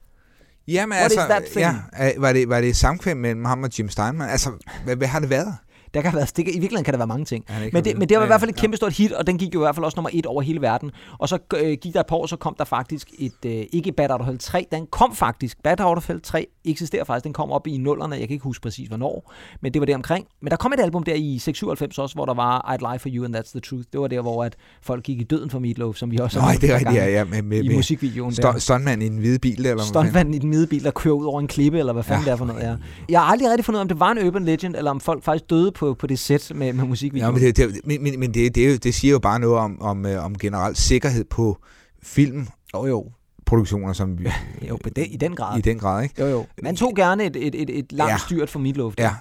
[0.67, 1.75] Jamen What altså, is that thing?
[1.99, 4.29] ja, var det, var det samkvem mellem ham og Jim Steinman?
[4.29, 4.49] Altså,
[4.83, 5.55] hvad, hvad har det været?
[5.95, 7.45] Der kan have været, det, kan- I virkeligheden kan der være mange ting.
[7.49, 8.61] Ja, det men, det, men det var i Ja, hvert fald et ja.
[8.61, 10.61] kæmpe stort hit, og den gik jo i hvert fald også nummer et over hele
[10.61, 10.91] verden.
[11.17, 13.91] Og så øh, gik der et par år, så kom der faktisk et, øh, ikke
[13.91, 17.23] Bad Out of Hell 3, den kom faktisk, Bad Out of Hell 3 eksisterer faktisk,
[17.23, 19.95] den kom op i nullerne, jeg kan ikke huske præcis hvornår, men det var der
[19.95, 20.25] omkring.
[20.41, 23.09] Men der kom et album der i 96 også, hvor der var I'd Lie For
[23.11, 23.83] You and That's The Truth.
[23.93, 26.57] Det var der, hvor at folk gik i døden for Meatloaf, som vi også Nej,
[26.61, 27.09] det er rigtigt, ja.
[27.09, 28.59] ja med, med, i med musikvideoen stu- der.
[28.59, 29.83] Stuntmand i en hvide bil, eller?
[29.83, 32.31] Stuntmanden i den hvide bil, der kører ud over en klippe, eller hvad fanden ja.
[32.31, 32.75] det er for noget, ja.
[33.09, 34.99] Jeg har aldrig rigtig fundet ud af, om det var en urban legend, eller om
[34.99, 37.33] folk faktisk døde på, på det sæt med, med Ja, musikvideoen.
[37.33, 40.25] men det, det, men, men, det, det, det siger jo bare noget om, om, øh,
[40.25, 41.57] om generelt sikkerhed på
[42.03, 43.93] filmproduktioner, jo, jo.
[43.93, 44.27] som vi,
[44.69, 45.57] Jo, på det, i den grad.
[45.57, 46.21] i den grad, ikke?
[46.21, 46.45] Jo, jo.
[46.63, 48.13] Man tog gerne et, et, et, et langt ja.
[48.13, 48.17] Ja.
[48.17, 48.93] styrt for Meatloaf.
[48.97, 49.11] Ja.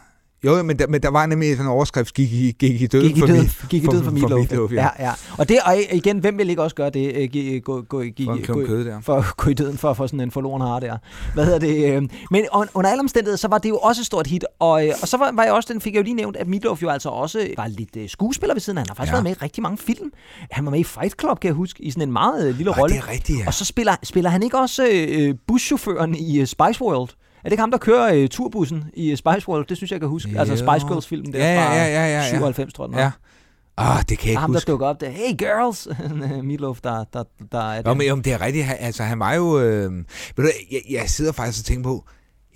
[0.45, 3.07] Jo, men der, men der var nemlig sådan en overskrift, gik i, gik i døden
[3.09, 4.38] Gik i for, død, Mi- gik i død for, for Meatloaf.
[4.38, 4.82] Meatloaf, ja.
[4.82, 5.12] ja, ja.
[5.38, 7.12] Og det, og igen, hvem vil ikke også gøre det?
[7.16, 9.01] Øh, gi- Gå, gå, gi- For gå, kød der.
[9.01, 10.97] for at gå i døden for at få sådan en forloren har der.
[11.34, 11.95] Hvad hedder det?
[11.97, 14.45] øh, Men un- under alle omstændigheder, så var det jo også et stort hit.
[14.59, 16.49] Og, øh, og så var, var jeg også, den fik jeg jo lige nævnt, at
[16.49, 18.78] Meatloaf jo altså også var lidt øh, skuespiller ved siden.
[18.78, 18.82] af.
[18.82, 19.14] Han har faktisk ja.
[19.14, 20.11] Været med i rigtig mange film.
[20.51, 22.72] Han var med i Fight Club, kan jeg huske, i sådan en meget øh, lille
[22.72, 22.95] rolle.
[22.97, 23.47] det er rigtigt, ja.
[23.47, 27.09] Og så spiller, spiller han ikke også øh, buschaufføren i øh, Spice World?
[27.45, 29.66] Er det ikke ham, der kører øh, turbussen i øh, Spice World?
[29.66, 30.30] Det synes jeg, jeg kan huske.
[30.32, 30.38] Jo.
[30.38, 30.59] Altså Jo.
[30.72, 32.28] Spice Girls filmen der Ja, ja, fra ja, ja, ja, ja.
[32.28, 32.99] 97, tror jeg.
[32.99, 33.11] Ja.
[33.76, 34.70] Ah, det kan jeg ikke ham, der huske.
[34.70, 35.11] dukker op der.
[35.11, 35.88] Hey girls!
[36.49, 37.22] Meatloaf, der, der,
[37.53, 37.95] der er Jo, der.
[37.95, 38.66] men, jo, men det er rigtigt.
[38.78, 39.61] Altså, han var jo...
[39.61, 40.05] Øh, ved
[40.36, 40.42] du,
[40.72, 42.05] jeg, jeg sidder faktisk og tænker på,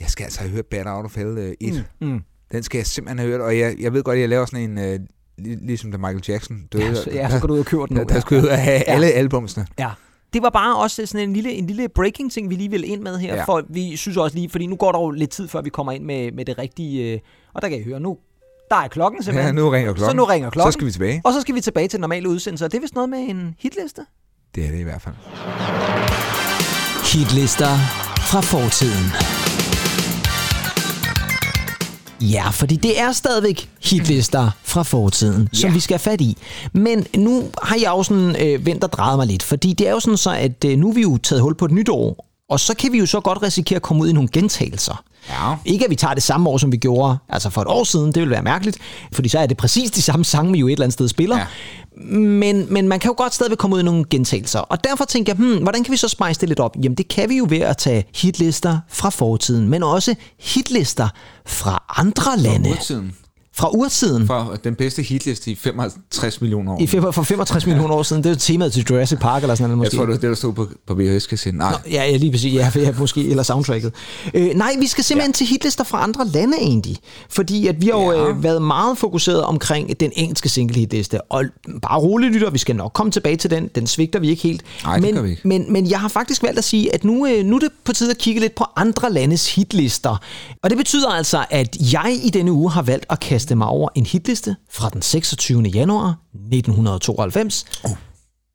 [0.01, 1.85] jeg skal altså have hørt Bad Out of Hell øh, 1.
[2.01, 2.21] Mm.
[2.53, 4.71] Den skal jeg simpelthen have hørt, og jeg, jeg ved godt, at jeg laver sådan
[4.71, 5.01] en, øh,
[5.39, 6.85] lig- ligesom da Michael Jackson døde.
[6.85, 8.03] Ja, så, ja, så går du ud og køber den nu.
[8.03, 9.67] Der, der skulle ud og have alle albumsene.
[9.79, 9.91] Ja.
[10.33, 13.01] Det var bare også sådan en lille, en lille breaking ting, vi lige vil ind
[13.03, 13.37] med her, Ja.
[13.37, 13.45] ja.
[13.45, 15.93] for vi synes også lige, fordi nu går der jo lidt tid, før vi kommer
[15.93, 17.19] ind med, med det rigtige, øh,
[17.55, 18.19] og der kan I høre nu,
[18.71, 19.55] der er klokken Ja, simpelthen.
[19.55, 20.11] nu ringer klokken.
[20.11, 20.73] Så nu ringer klokken.
[20.73, 21.23] Så skal vi tilbage.
[21.25, 23.19] Og så skal vi tilbage til den normale udsendelse, og det er vist noget med
[23.19, 24.03] en hitliste.
[24.55, 25.15] Det er det i hvert fald.
[27.13, 27.75] Hitlister
[28.31, 29.38] fra fortiden.
[32.21, 35.75] Ja, fordi det er stadigvæk hitlister fra fortiden, som Ja.
[35.75, 36.37] vi skal have fat i.
[36.73, 39.91] Men nu har jeg jo sådan øh, vendt og drejet mig lidt, fordi det er
[39.91, 42.27] jo sådan så, at øh, nu er vi jo taget hul på et nyt år,
[42.51, 45.05] og så kan vi jo så godt risikere at komme ud i nogle gentagelser.
[45.29, 45.55] Ja.
[45.65, 48.13] Ikke at vi tager det samme år, som vi gjorde altså for et år siden,
[48.13, 48.79] det vil være mærkeligt,
[49.13, 51.39] fordi så er det præcis de samme sange, vi jo et eller andet sted spiller.
[51.39, 51.47] Ja.
[52.17, 54.61] Men, men man kan jo godt stadigvæk komme ud i nogle gentagelser.
[54.61, 56.77] Og derfor tænker jeg, hmm, hvordan kan vi så spice det lidt op?
[56.83, 61.09] Jamen det kan vi jo ved at tage hitlister fra fortiden, men også hitlister
[61.47, 62.71] fra andre lande.
[62.71, 63.15] Urtiden.
[63.59, 64.27] Fra urtiden.
[64.27, 66.81] For den bedste hitliste i 55 millioner år.
[66.81, 68.23] I fem- for 65 millioner år siden.
[68.23, 69.77] Det er jo temaet til Jurassic Park eller sådan noget.
[69.77, 69.97] Jeg Måske.
[69.97, 71.59] tror, det var det, der stod på, på VHS-kassetten.
[71.59, 72.55] Nej, Ja, ja, lige præcis.
[72.55, 73.93] Ja, ja måske, eller soundtracket.
[74.35, 75.33] Øh, nej, vi skal simpelthen ja.
[75.35, 76.97] til hitlister fra andre lande egentlig.
[77.31, 78.29] Fordi at vi har jo Ja.
[78.29, 81.21] øh, været meget fokuseret omkring den engelske single hitliste.
[81.23, 81.45] Og
[81.83, 83.69] bare roligt lytter, vi skal nok komme tilbage til den.
[83.75, 84.63] Den svigter vi ikke helt.
[84.85, 85.49] Nej, men, vi ikke.
[85.49, 87.93] Men, men jeg har faktisk valgt at sige, at nu, øh, nu er det på
[87.93, 90.17] tide at kigge lidt på andre landes hitlister.
[90.63, 93.89] Og det betyder altså, at jeg i denne uge har valgt at kaste mig over
[93.95, 95.63] en hitliste fra den 26.
[95.63, 97.65] januar 1992.
[97.85, 97.97] Uh.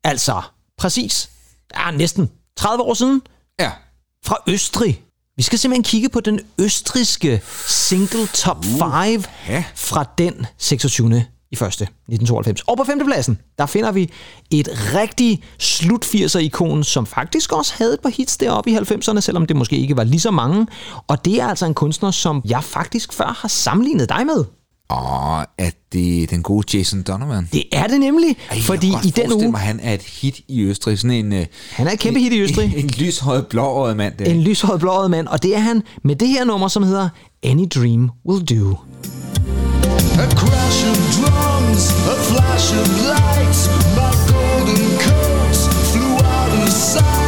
[0.04, 0.42] Altså
[0.78, 1.30] præcis,
[1.74, 3.22] ja, næsten 30 år siden
[3.60, 3.70] ja.
[4.24, 5.00] fra Østrig.
[5.36, 9.64] Vi skal simpelthen kigge på den østrigske single top 5 ja.
[9.74, 11.24] fra den 26.
[11.50, 12.62] i første 1992.
[12.62, 14.10] Og på femtepladsen, der finder vi
[14.50, 19.20] et rigtig slut 80'er ikon, som faktisk også havde et par hits deroppe i 90'erne,
[19.20, 20.66] selvom det måske ikke var lige så mange.
[21.06, 24.44] Og det er altså en kunstner, som jeg faktisk før har sammenlignet dig med.
[24.88, 27.48] Og at det er den gode Jason Donovan.
[27.52, 29.50] Det er det nemlig, Ej, fordi i den uge...
[29.50, 30.98] mig, han er et hit i Østrig.
[30.98, 32.64] Sådan en, øh, Han er et kæmpe hit i Østrig.
[32.64, 34.14] En, en lyshøjet, blåøjet mand.
[34.18, 34.24] Der.
[34.24, 37.08] En lyshåret blåret mand, og det er han med det her nummer, som hedder
[37.42, 38.76] Any Dream Will Do.
[40.18, 43.68] A crash of drums, a flash of lights.
[43.96, 45.56] My golden coat
[45.92, 47.23] flew out of sight.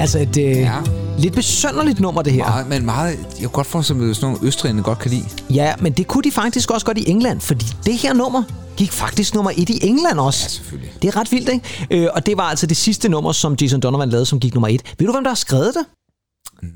[0.00, 0.76] Er altså et øh, ja.
[1.18, 2.44] lidt besønderligt nummer, det her.
[2.44, 5.24] Meget, men meget, jeg kunne godt forestille mig, at sådan nogle østrigerne godt kan lide.
[5.50, 8.42] Ja, men det kunne de faktisk også godt i England, fordi det her nummer
[8.76, 10.44] gik faktisk nummer et i England også.
[10.44, 10.92] Ja, selvfølgelig.
[11.02, 11.86] Det er ret vildt, ikke?
[11.90, 14.68] Øh, og det var altså det sidste nummer, som Jason Donovan lavede, som gik nummer
[14.68, 14.82] et.
[14.98, 15.84] Ved du, hvem der har skrevet det?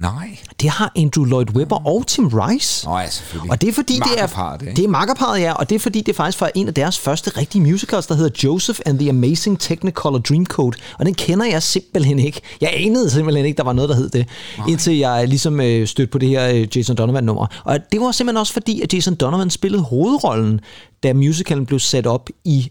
[0.01, 0.39] Nej.
[0.61, 2.87] Det har Andrew Lloyd Webber og Tim Rice.
[2.87, 3.51] Nå ja, selvfølgelig.
[3.51, 4.77] Og det er fordi, det er, ikke?
[4.77, 6.99] det er makkerparet, ja, og det er fordi, det er faktisk fra en af deres
[6.99, 11.63] første rigtige musicals, der hedder Joseph and the Amazing Technicolor Dreamcoat, og den kender jeg
[11.63, 12.41] simpelthen ikke.
[12.61, 14.27] Jeg anede simpelthen ikke, der var noget, der hed det,
[14.59, 14.67] Nej.
[14.67, 17.47] indtil jeg ligesom øh, stødte på det her øh, Jason Donovan-nummer.
[17.65, 20.61] Og det var simpelthen også fordi, at Jason Donovan spillede hovedrollen,
[21.03, 22.71] da musicalen blev sat op i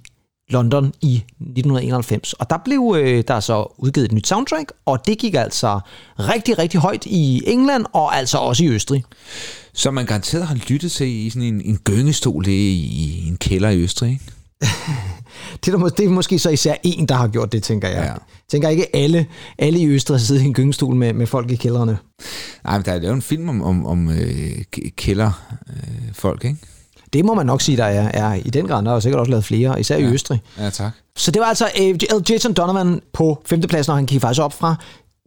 [0.50, 2.34] London i 1991.
[2.34, 5.80] Og der blev øh, der så udgivet et nyt soundtrack, og det gik altså
[6.20, 9.04] rigtig, rigtig højt i England, og altså også i Østrig.
[9.74, 13.70] Som man garanteret har lyttet til i sådan en, en gyngestol i, i en kælder
[13.70, 14.12] i Østrig.
[14.12, 14.24] ikke?
[15.66, 17.88] Det er, der, må- det er måske så især en, der har gjort det, tænker
[17.88, 18.04] jeg.
[18.06, 18.14] Ja.
[18.52, 19.26] Tænker ikke alle,
[19.60, 21.98] alle i Østrig sidder i en gyngestol med, med folk i kældrene.
[22.64, 24.64] Nej, men der er lavet en film om, om, om øh,
[24.98, 26.58] kælderfolk, øh, folk, ikke?
[27.14, 28.84] Det må man nok sige, der er, er i den grad.
[28.84, 30.08] Der er sikkert også lavet flere, især ja.
[30.10, 30.42] i Østrig.
[30.60, 30.92] Ja, tak.
[31.18, 32.00] Så det var altså øh,
[32.30, 34.76] Jason Donovan på femtepladsen, og han gik faktisk op fra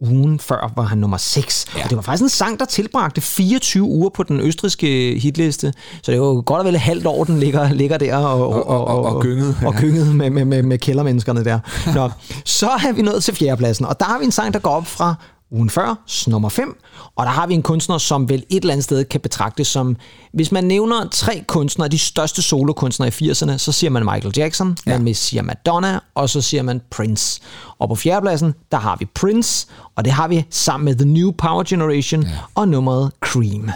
[0.01, 1.65] ugen før var han nummer 6.
[1.77, 1.83] Ja.
[1.83, 5.73] Og det var faktisk en sang, der tilbragte 24 uger på den østriske hitliste.
[6.03, 8.47] Så det var jo godt og vel et halvt år, den ligger, ligger der og,
[8.49, 9.55] Og- og- og- og gyngede.
[9.65, 11.59] og gyngede med, med, med, med kældermenneskerne der.
[11.95, 12.09] Nå,
[12.45, 14.87] så er vi nået til fjerdepladsen, og der har vi en sang, der går op
[14.87, 15.15] fra
[15.51, 15.95] ugen før,
[16.27, 16.77] nummer 5,
[17.15, 19.95] og der har vi en kunstner, som vel et eller andet sted kan betragtes som,
[20.33, 24.77] hvis man nævner tre kunstnere, de største solokunstnere i 80'erne, så siger man Michael Jackson,
[24.85, 24.99] ja.
[24.99, 27.41] man siger Madonna, og så siger man Prince.
[27.79, 31.31] Og på fjerdepladsen, der har vi Prince, og det har vi sammen med The New
[31.31, 32.29] Power Generation ja.
[32.55, 33.71] og nummeret Cream.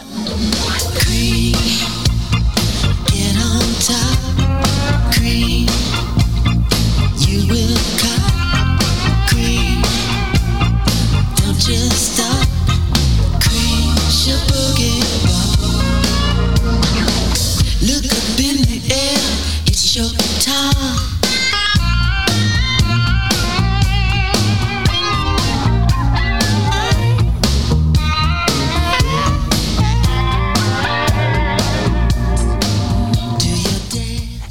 [0.94, 1.71] Cream,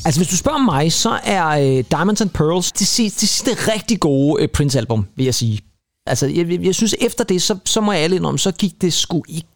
[0.06, 2.88] Altså, hvis du spørger mig, så er øh, Diamonds and Pearls det, det
[3.30, 5.60] sidste rigtig gode øh, Prince-album, vil jeg sige.
[6.06, 8.82] Altså, jeg, jeg, jeg synes, efter det, så, så må jeg ærligt om, så gik
[8.82, 9.47] det sgu ikke...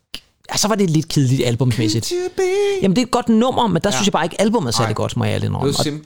[0.51, 2.13] Ja, så var det et lidt kedeligt albumsmæssigt.
[2.81, 3.91] Jamen, det er et godt nummer, men der ja.
[3.95, 5.61] synes jeg bare ikke, albumet er særlig godt, må jeg Det om.
[5.65, 6.05] var sim-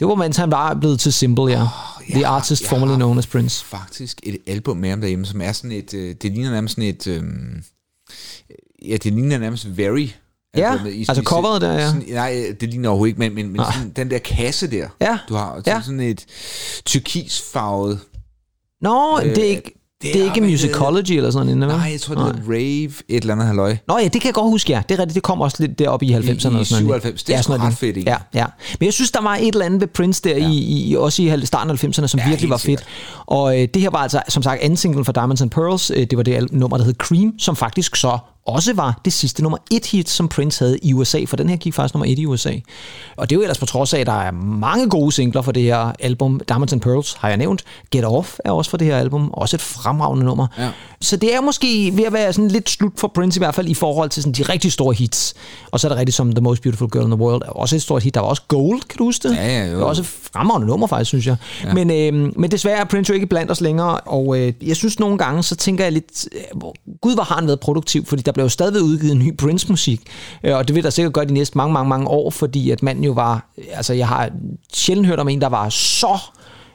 [0.00, 1.62] Det var, mens han var blevet til Symbol, ja.
[1.62, 1.68] Oh,
[2.10, 3.64] The artist jeg formerly known as Prince.
[3.64, 6.88] faktisk et album med ham derhjemme, som er sådan et, øh, det ligner nærmest sådan
[6.88, 7.22] et, øh,
[8.88, 10.06] ja, det ligner nærmest Very.
[10.56, 11.86] Ja, albumet i- altså coveret der, ja.
[11.86, 15.18] Sådan, nej, det ligner overhovedet ikke, men, men, men sådan, den der kasse der, Ja,
[15.28, 15.74] du har, ja.
[15.74, 15.82] ja.
[15.82, 16.24] sådan et
[16.86, 17.98] turkisfarvet,
[18.82, 21.76] Nå, Øh, det er ikke, det er er- ikke musicology eller sådan noget.
[21.78, 23.76] nej, jeg tror, det hedder Rave, et eller andet halløj.
[23.88, 24.82] Nå ja, det kan jeg godt huske, ja.
[24.88, 26.20] Det er rigtigt, det kom også lidt deroppe i 90'erne.
[26.24, 26.66] I- i og sådan noget.
[26.66, 27.22] 97.
[27.22, 28.10] Det er sgu sådan ret fedt, ikke?
[28.10, 28.46] Ja, ja.
[28.80, 30.48] Men jeg synes, der var et eller andet ved Prince der, ja.
[30.50, 30.56] i,
[30.90, 32.62] i, også i starten af 90'erne, som Ja, ja, virkelig var fedt.
[32.64, 32.86] sikkert.
[33.26, 35.90] Og øh, det her var altså, som sagt, anden single for Diamonds and Pearls.
[35.90, 38.18] Øh, det var det nummer, der hed Cream, som faktisk så
[38.48, 41.56] også var det sidste nummer et hit, som Prince havde i USA, for den her
[41.56, 42.52] gik faktisk nummer et i USA.
[43.16, 45.52] Og det er jo ellers på trods af, at der er mange gode singler for
[45.52, 46.40] det her album.
[46.48, 47.64] Diamonds and Pearls har jeg nævnt.
[47.90, 49.30] Get Off er også for det her album.
[49.32, 50.46] Også et fremragende nummer.
[50.58, 50.70] Ja.
[51.00, 53.68] Så det er måske ved at være sådan lidt slut for Prince i hvert fald
[53.68, 55.34] i forhold til sådan de rigtig store hits.
[55.70, 57.42] Og så er det rigtigt som The Most Beautiful Girl in the World.
[57.42, 58.14] er Også et stort hit.
[58.14, 59.36] Der var også Gold, kan du huske det?
[59.36, 59.70] Ja, ja, jo.
[59.70, 61.36] Det var også et fremragende nummer faktisk, synes jeg.
[61.64, 61.74] Ja.
[61.74, 64.00] Men, øh, men desværre er Prince jo ikke blandt os længere.
[64.00, 66.60] Og øh, jeg synes nogle gange, så tænker jeg lidt, øh,
[67.00, 70.00] gud hvor har han været produktiv, fordi der blev jo stadigvæk udgivet ny Prince-musik.
[70.44, 72.82] Øh, og det vil der sikkert gøre de næste mange, mange, mange år, fordi at
[72.82, 74.30] manden jo var, altså jeg har
[74.72, 76.18] sjældent hørt om en, der var så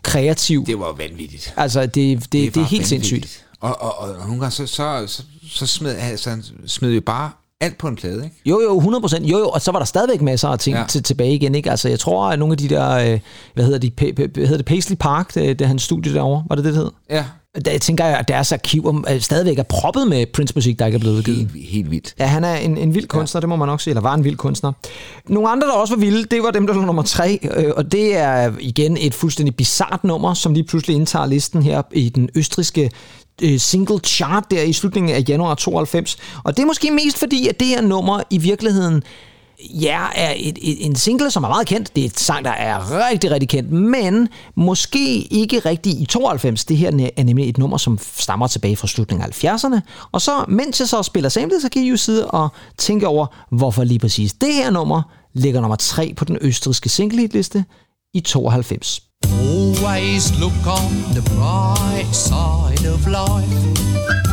[0.03, 0.66] kreativ.
[0.66, 1.53] Det var vanvittigt.
[1.57, 2.88] Altså, det, det, det, det er helt vanvittigt.
[2.88, 3.45] sindssygt.
[3.61, 7.01] Og, og, og, og nogle gange, så, så, så, så smed, altså, han smed jo
[7.05, 8.36] bare alt på en plade, ikke?
[8.45, 9.26] Jo, jo, 100 procent.
[9.26, 10.84] Jo, jo, og så var der stadigvæk masser af ting ja.
[10.88, 11.55] Til, tilbage igen.
[11.55, 11.72] Ikke?
[11.72, 13.20] Altså, jeg tror, at nogle af de der, øh,
[13.53, 16.55] hvad hedder de, P- P- hedder det Paisley Park, det, det hans studie derovre, var
[16.55, 16.91] det det, det hed?
[17.09, 17.26] Ja.
[17.66, 20.95] Der jeg tænker jeg, at deres arkiv øh, stadigvæk er proppet med Prince-musik, der ikke
[20.95, 21.38] er blevet udgivet.
[21.38, 22.16] Helt, helt vildt.
[22.20, 23.41] Ja, han er en, en vild kunstner, ja.
[23.41, 24.72] det må man nok sige, eller var en vild kunstner.
[25.28, 27.91] Nogle andre, der også var vilde, det var dem, der lå nummer tre, øh, og
[27.91, 32.30] det er igen et fuldstændig bizart nummer, som lige pludselig indtager listen her i den
[32.36, 32.91] østriske
[33.41, 36.18] øh, single chart der i slutningen af januar 92.
[36.43, 39.04] Og det er måske mest fordi, at det her nummer i virkeligheden
[39.70, 41.95] ja, er et, et, en single, som er meget kendt.
[41.95, 46.66] Det er et sang, der er rigtig, rigtig kendt, men måske ikke rigtig i 92.
[46.66, 49.80] Det her er nemlig et nummer, som stammer tilbage fra slutningen af 70'erne.
[50.11, 53.26] Og så, mens jeg så spiller samlet, så kan I jo sidde og tænke over,
[53.51, 55.01] hvorfor lige præcis det her nummer
[55.34, 57.66] ligger nummer 3 på den østrigske singlehitliste
[58.14, 59.01] i 92.
[59.26, 64.32] Always look on the bright side of life.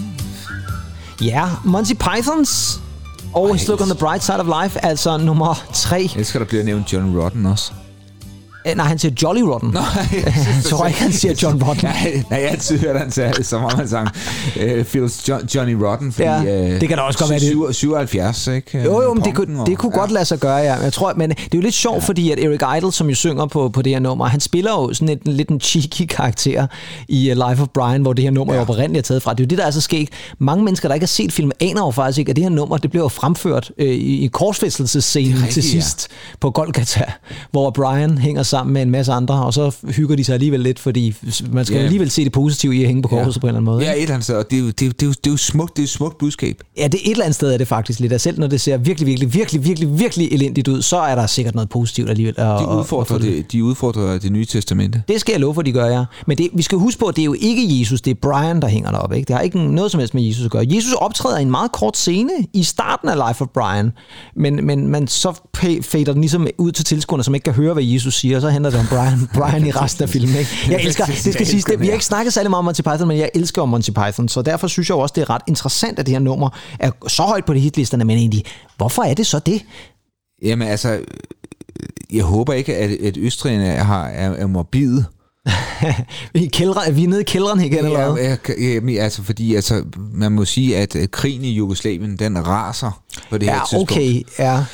[1.21, 2.79] Ja, Monty Pythons
[3.35, 5.95] Always Look on the Bright Side of Life, altså nummer 3.
[5.95, 7.71] Jeg elsker, der bliver nævnt John Rotten også.
[8.65, 9.69] Eh, Nej, han siger Jolly Rotten.
[9.69, 9.83] Nej,
[10.25, 11.83] jeg tror ikke, han siger John Rotten.
[11.89, 14.07] Nej, nej, jeg har altid hørt, han sagde, som om han sang
[14.55, 16.43] uh, Feels jo- Johnny Rotten, fordi Ja,
[16.73, 18.81] øh, det kan da også godt være, det- syv- 77, ikke?
[18.83, 19.99] Jo, jo, men det kunne, og- det kunne ja.
[19.99, 20.73] godt lade sig gøre, ja.
[20.75, 22.07] Jeg tror, men det er jo lidt sjovt, ja.
[22.07, 24.93] fordi at Eric Idle, som jo synger på, på det her nummer, han spiller jo
[24.93, 26.67] sådan et, lidt en cheeky karakter
[27.07, 28.59] i uh, Life of Brian, hvor det her nummer ja.
[28.59, 28.63] Ja.
[28.69, 29.33] oprindeligt er taget fra.
[29.33, 30.09] Det er jo det, der er så sket.
[30.39, 32.77] Mange mennesker, der ikke har set filmen, aner jo faktisk ikke, at det her nummer,
[32.77, 35.69] det bliver jo fremført øh, i, i korsfæstelsesscenen Det til ja.
[35.69, 36.07] sidst
[36.39, 37.03] på Golgata,
[37.51, 40.79] hvor Brian hænger sammen med en masse andre, og så hygger de sig alligevel lidt,
[40.79, 41.15] fordi
[41.51, 41.83] man skal Ja.
[41.83, 43.39] alligevel se det positive i at hænge på korset Ja.
[43.39, 43.83] på en eller anden måde.
[43.83, 45.27] Ja, et eller andet sted, og det er jo, det er det er jo, det
[45.27, 46.61] er jo smukt, det er et smukt budskab.
[46.77, 48.13] Ja, det et eller andet sted er det faktisk lidt.
[48.13, 51.27] Og selv når det ser virkelig, virkelig, virkelig, virkelig, virkelig elendigt ud, så er der
[51.27, 52.33] sikkert noget positivt alligevel.
[52.37, 55.03] At, De at- at udfordrer, få det, de udfordrer det nye testamente.
[55.07, 56.03] Det skal jeg love for, de gør, ja.
[56.27, 58.61] Men det, vi skal huske på, at det er jo ikke Jesus, det er Brian,
[58.61, 59.15] der hænger deroppe.
[59.15, 59.27] Ikke?
[59.27, 60.65] Det har ikke noget som helst med Jesus at gøre.
[60.69, 63.91] Jesus optræder i en meget kort scene i starten af Life of Brian,
[64.35, 65.33] men, men, men så
[65.81, 68.49] fader den ligesom ud til tilskuerne, som ikke kan høre, hvad Jesus siger, og så
[68.49, 70.35] handler det om Brian, Brian i resten af filmen.
[70.35, 70.51] Ikke?
[70.69, 73.07] Jeg elsker, det skal siges, det, vi har ikke snakket særlig meget om Monty Python,
[73.07, 76.05] men jeg elsker Monty Python, så derfor synes jeg også, det er ret interessant, at
[76.05, 78.43] det her nummer er så højt på de hitlisterne, men egentlig,
[78.77, 79.61] hvorfor er det så det?
[80.43, 80.99] Jamen altså,
[82.13, 85.05] jeg håber ikke, at, at østrigerne er, har- er, er morbide.
[86.33, 88.23] Vi, er i kældre, vi er nede i kældrene igen, eller hvad?
[88.23, 89.83] Ja, jeg, jeg, jeg, altså, fordi altså,
[90.13, 93.91] man må sige, at øh, krigen i Jugoslavien, den raser på det her Ja, tidspunkt.
[93.91, 94.65] okay, ja.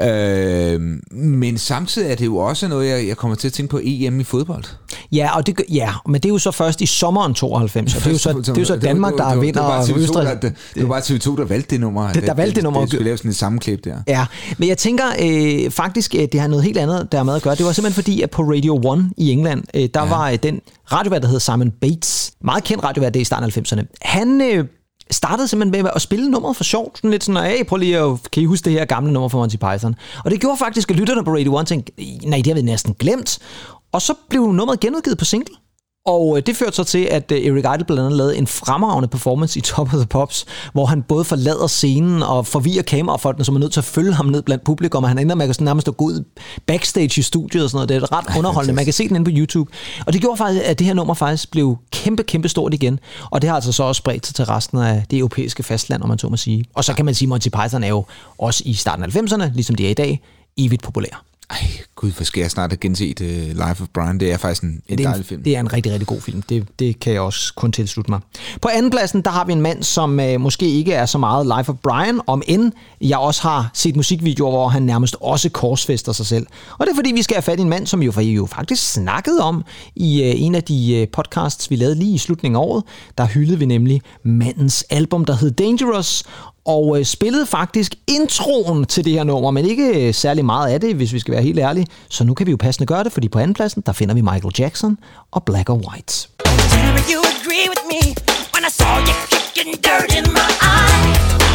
[0.00, 3.80] Øh, men samtidig er det jo også noget, jeg, jeg kommer til at tænke på
[3.82, 4.64] EM i fodbold.
[5.12, 8.06] Ja, og det, ja, men det er jo så først i sommeren 92, og det
[8.06, 9.68] er jo så, det er jo så Det Danmark, det der det var- vinder, det
[9.68, 10.42] var og bare TV2, Østrig.
[10.42, 12.12] det, det var bare TV2, der valgte det nummer.
[12.12, 12.80] Det- der valgte det nummer.
[12.80, 13.96] Det skulle lave sådan et sammenklip der.
[14.08, 14.26] Ja,
[14.58, 17.54] men jeg tænker øh, faktisk, øh, det har noget helt andet der med at gøre.
[17.54, 20.08] Det var simpelthen fordi, at på Radio 1 i England, øh, der ja.
[20.08, 20.60] var øh, den
[20.92, 23.86] radiovært, der hed Simon Bates, meget kendt radiovært, det er i starten af 90'erne.
[24.02, 24.64] Han øh,
[25.10, 26.92] startede simpelthen med at spille nummeret for sjov.
[26.94, 29.38] Sådan lidt sådan, hey, prøv lige at, kan I huske det her gamle nummer fra
[29.38, 29.94] Monty Python?
[30.24, 31.92] Og det gjorde faktisk, at lytterne på Radio 1 tænkte,
[32.24, 33.38] nej, det har vi næsten glemt.
[33.92, 35.54] Og så blev nummeret genudgivet på single.
[36.06, 39.08] Og øh, det førte så til, at øh, Eric Idle blandt andet lavede en fremragende
[39.08, 43.54] performance i Top of the Pops, hvor han både forlader scenen og forvirrer kamerafolkene, som
[43.54, 45.64] er nødt til at følge ham ned blandt publikum, og han ender med at sådan
[45.64, 46.24] nærmest at gå ud
[46.66, 47.88] backstage i studiet og sådan noget.
[47.88, 48.74] Det er ret underholdende.
[48.74, 49.72] Man kan se den inde på YouTube.
[50.06, 53.00] Og det gjorde faktisk, at det her nummer faktisk blev kæmpe, kæmpe stort igen.
[53.30, 56.08] Og det har altså så også spredt sig til resten af det europæiske fastland, om
[56.08, 56.64] man så må sige.
[56.74, 58.04] Og så kan man sige, at Monty Python er jo
[58.38, 60.22] også i starten af 90'erne, ligesom de er i dag,
[60.56, 61.25] evigt populær.
[61.50, 61.58] Ej,
[61.94, 64.20] gud, hvor skal jeg snart have genset uh, Life of Brian.
[64.20, 65.42] Det er faktisk en, en det, er dejlig en, film.
[65.42, 66.42] det er en rigtig, rigtig god film.
[66.42, 68.20] Det, det kan jeg også kun tilslutte mig.
[68.62, 71.46] På anden pladsen, der har vi en mand, som øh, måske ikke er så meget
[71.58, 76.12] Life of Brian, om end jeg også har set musikvideoer, hvor han nærmest også korsfester
[76.12, 76.46] sig selv.
[76.78, 78.46] Og det er fordi, vi skal have fat i en mand, som jo, for jo
[78.46, 79.64] faktisk snakkede om
[79.96, 82.84] i øh, en af de øh, podcasts, vi lavede lige i slutningen af året.
[83.18, 86.24] Der hyldede vi nemlig mandens album, der hed Dangerous,
[86.66, 90.80] og øh, spillede faktisk introen til det her nummer, men ikke øh, særlig meget af
[90.80, 91.86] det, hvis vi skal være helt ærlige.
[92.08, 94.54] Så nu kan vi jo passende gøre det, fordi på andenpladsen, der finder vi Michael
[94.58, 94.98] Jackson
[95.30, 96.28] og Black or White.
[96.44, 98.02] Tell me you agree with me
[98.54, 101.45] when I saw you kicking dirt in my eye.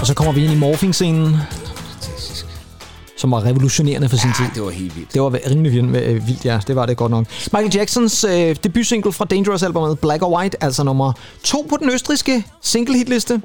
[0.00, 1.36] Og så kommer vi ind i morphing-scenen,
[3.16, 4.54] som var revolutionerende for sin Ja, tid.
[4.54, 5.14] det var helt vildt.
[5.14, 6.60] Det var rimelig vildt, øh, vildt, ja.
[6.66, 7.26] Det var det godt nok.
[7.52, 11.12] Michael Jacksons øh, debutsingle fra Dangerous-albumet Black or White, altså nummer
[11.44, 13.40] to på den østriske single-hitliste.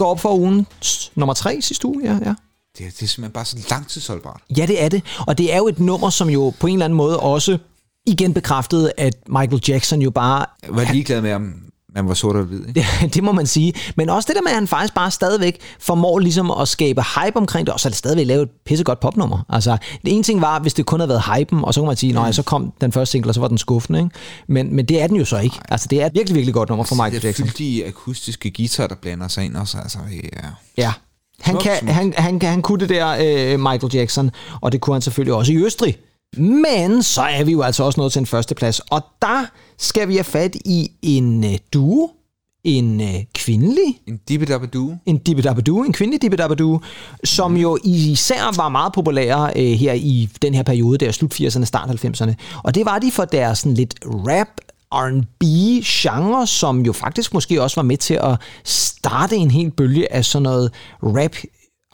[0.00, 0.66] Går op for ugen
[1.14, 2.34] nummer tre sidste uge, ja, ja.
[2.78, 4.40] Det, er- det er simpelthen bare så langtidsholdbart.
[4.56, 5.02] Ja, det er det.
[5.26, 7.58] Og det er jo et nummer, som jo på en eller anden måde også
[8.06, 11.54] igen bekræftede, at Michael Jackson jo bare Jeg var ligeglad med, om
[11.94, 12.68] man var sort og hvid.
[12.68, 12.86] Ikke?
[13.00, 13.72] det, det må man sige.
[13.96, 17.36] Men også det der med, at han faktisk bare stadigvæk formår ligesom at skabe hype
[17.36, 19.44] omkring det, og så er det stadigvæk lavet et pissegodt popnummer.
[19.48, 19.70] Altså,
[20.04, 22.12] det ene ting var, hvis det kun havde været hypen, og så kunne man sige,
[22.12, 23.98] nej, så kom den første single, og så var den skuffende.
[23.98, 24.10] Ikke?
[24.48, 25.56] Men, men det er den jo så ikke.
[25.68, 27.88] Altså, det er et virkelig, virkelig godt nummer for Michael Det er Jackson.
[27.88, 29.78] akustiske guitar, der blander sig ind også.
[29.78, 30.48] Altså, ja.
[30.76, 30.92] Ja.
[31.40, 33.08] Han, kan, han, han, han kunne det der,
[33.52, 34.30] øh, Michael Jackson,
[34.60, 35.96] og det kunne han selvfølgelig også i Østrig.
[36.36, 39.46] Men så er vi jo altså også nået til en førsteplads, og der
[39.78, 42.10] skal vi have fat i en øh, duo,
[42.64, 44.96] en øh, kvindelig En dibbidabadoo.
[45.06, 46.80] en dibidabadoo, en kvindelig dibidabadoo,
[47.24, 51.64] som jo især var meget populære øh, her i den her periode, der slut 80'erne,
[51.64, 52.34] start 90'erne.
[52.62, 54.48] Og det var de for deres sådan lidt rap,
[54.92, 60.24] R&B-genre, som jo faktisk måske også var med til at starte en hel bølge af
[60.24, 60.72] sådan noget
[61.02, 61.36] rap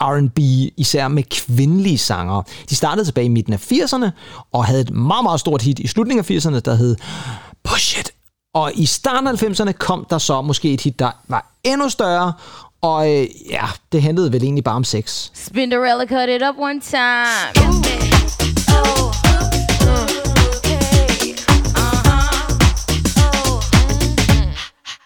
[0.01, 0.39] R&B,
[0.77, 2.43] især med kvindelige sanger.
[2.71, 4.11] De startede tilbage i midten af 80'erne,
[4.53, 6.97] og havde et meget, meget stort hit i slutningen af 80'erne, der hed
[7.65, 8.11] Push It.
[8.55, 12.33] Og i starten af 90'erne kom der så måske et hit, der var endnu større,
[12.83, 15.31] og øh, ja, det handlede vel egentlig bare om sex.
[15.35, 17.83] Spinderella cut it up one time.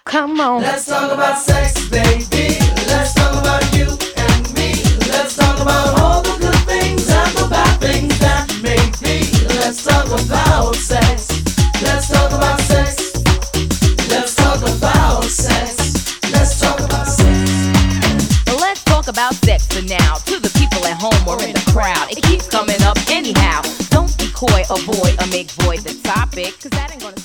[0.05, 0.63] Come on.
[0.63, 2.59] Let's talk about sex, baby.
[2.89, 4.10] Let's talk about you
[21.01, 22.11] avoid, or in the crowd.
[22.11, 23.63] It keeps coming up anyhow.
[23.91, 24.79] Don't be coy or
[25.21, 27.20] or make void the topic, cause that ain't gonna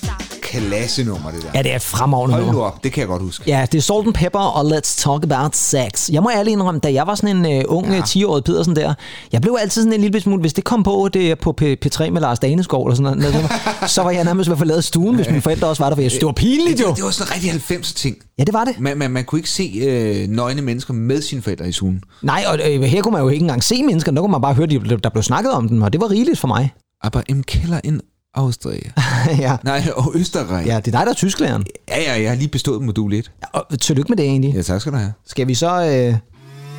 [0.65, 0.77] stop it.
[0.77, 1.49] Klasse nummer, det der.
[1.55, 2.67] Ja, det er et fremragende Hold nu nummer.
[2.67, 3.43] op, det kan jeg godt huske.
[3.47, 6.09] Ja, det er Salt and Pepper og Let's Talk About Sex.
[6.09, 7.99] Jeg må ærligt indrømme, da jeg var sådan en uh, ung ja.
[8.01, 8.93] 10-årig Pedersen der,
[9.31, 11.75] jeg blev altid sådan en lille smule, hvis det kom på det er på P-
[11.85, 13.35] P3 med Lars Daneskov eller sådan noget,
[13.95, 16.01] så var jeg nærmest ved at forlade stuen, hvis mine forældre også var der, for
[16.01, 16.87] jeg synes, det var pinligt jo.
[16.87, 18.15] Det, det var sådan en rigtig 90'er ting.
[18.39, 18.79] Ja, det var det.
[18.79, 22.01] Man, man, man kunne ikke se øh, nøgne mennesker med sine forældre i sugen.
[22.21, 24.53] Nej, og øh, her kunne man jo ikke engang se mennesker, der kunne man bare
[24.53, 26.73] høre, de- der blev snakket om dem, og det var rigeligt for mig.
[27.03, 28.01] Aber im Keller in
[28.35, 28.91] Austria.
[29.39, 29.57] ja.
[29.63, 30.65] Nej, og Østerrig.
[30.65, 31.65] ja, det er dig, der er tysklæreren.
[31.87, 33.31] ja, ja, jeg har lige bestået modul 1.
[33.53, 34.53] Og tillykke med det egentlig.
[34.55, 35.13] Ja, tak skal du have.
[35.27, 35.85] Skal vi så...
[35.85, 36.15] Øh...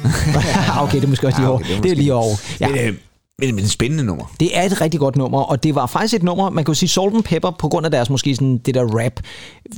[0.82, 1.60] okay, det er måske også lige Ja, over.
[1.60, 2.34] okay, det er det er lige over.
[2.60, 2.68] Ja.
[2.68, 2.94] Men, øh,
[3.38, 4.24] men, men et spændende nummer.
[4.40, 6.78] Det er et rigtig godt nummer, og det var faktisk et nummer, man kan jo
[6.78, 9.20] sige Salt and Pepper, på grund af deres måske sådan det der rap,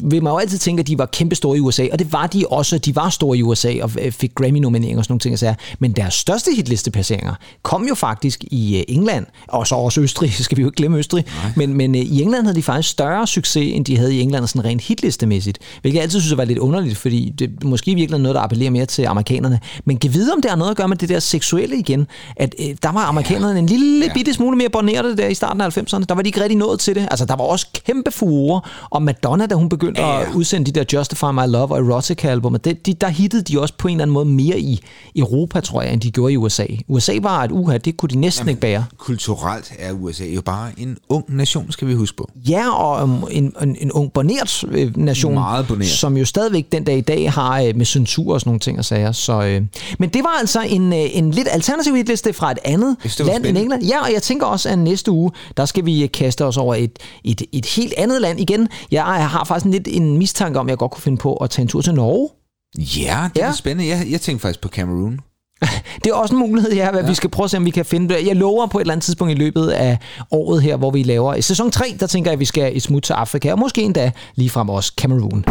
[0.03, 2.27] vil man jo altid tænke, at de var kæmpe store i USA, og det var
[2.27, 5.39] de også, de var store i USA og øh, fik Grammy-nomineringer og sådan nogle ting.
[5.39, 5.55] sige.
[5.79, 10.57] Men deres største hitlisteplaceringer kom jo faktisk i øh, England, og så også Østrig, skal
[10.57, 11.25] vi jo ikke glemme Østrig,
[11.57, 14.47] men, men øh, i England havde de faktisk større succes, end de havde i England
[14.47, 18.35] sådan rent hitlistemæssigt, hvilket jeg altid synes var lidt underligt, fordi det måske virkelig noget,
[18.35, 19.61] der appellerer mere til amerikanerne.
[19.85, 22.07] Men kan vide, om det har noget at gøre med det der seksuelle igen,
[22.37, 24.13] at øh, der var amerikanerne en lille ja.
[24.15, 26.05] bitte smule mere borneret der i starten af 90'erne.
[26.09, 27.09] Der var de ikke rigtig nået til det.
[27.11, 30.81] Altså, der var også kæmpe furore om Madonna, da hun begyndte ja, at udsende de
[30.81, 32.59] der Justify My Love og Erotica-albumer.
[32.59, 34.81] Det, de, der hittede de også på en eller anden måde mere i
[35.17, 36.67] Europa, tror jeg, end de gjorde i USA.
[36.89, 38.51] USA var et uha, det kunne de næsten Jamen.
[38.51, 38.85] ikke bære.
[38.99, 42.31] Kulturelt er USA jo bare en ung nation, skal vi huske på.
[42.49, 45.91] Ja, og um, en, en, en ung boneret øh, nation, Meget boneret.
[45.91, 48.79] som jo stadigvæk den dag i dag har øh, med censur og sådan nogle ting
[48.79, 49.13] at sige.
[49.13, 49.63] Så, øh.
[49.99, 53.38] Men det var altså en, øh, en lidt alternativ hitliste fra et andet synes, var
[53.45, 53.65] land end.
[53.65, 53.83] England.
[53.85, 56.75] Ja, og jeg tænker også, at næste uge, der skal vi øh, kaste os over
[56.75, 58.69] et, et, et helt andet land igen.
[58.91, 61.63] Jeg har faktisk lidt en mistanke om, at jeg godt kunne finde på at tage
[61.63, 62.29] en tur til Norge.
[62.79, 63.45] Ja, det Ja.
[63.45, 63.49] ja.
[63.51, 63.91] er spændende.
[63.91, 65.21] Jeg, jeg tænkte faktisk på Cameroon.
[66.05, 67.09] Det er også en mulighed, ja, hvad ja.
[67.09, 68.27] vi skal prøve at se, om vi kan finde det.
[68.27, 69.99] Jeg lover på et eller andet tidspunkt i løbet af
[70.31, 72.83] året her, hvor vi laver i sæson 3, der tænker jeg, at vi skal et
[72.83, 75.45] smut til Afrika, og måske endda lige frem også Cameroon.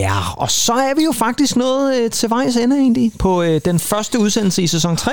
[0.00, 3.60] Ja, og så er vi jo faktisk nået øh, til vejs ende egentlig på øh,
[3.64, 5.10] den første udsendelse i sæson 3.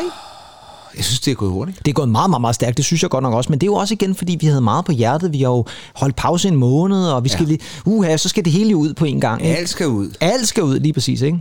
[0.98, 1.80] Jeg synes, det er gået hurtigt.
[1.86, 3.50] Det er gået meget, meget, meget stærkt, det synes jeg godt nok også.
[3.50, 5.34] Men det er jo også igen, fordi vi havde meget på hjertet.
[5.34, 5.66] Vi har jo
[5.96, 7.48] holdt pause en måned, og vi skal Ja.
[7.50, 7.60] lige...
[7.86, 9.42] Uha, så skal det hele ud på en gang.
[9.46, 9.58] Ikke?
[9.58, 10.10] Alt skal ud.
[10.22, 11.40] Alt skal ud, lige præcis, ikke?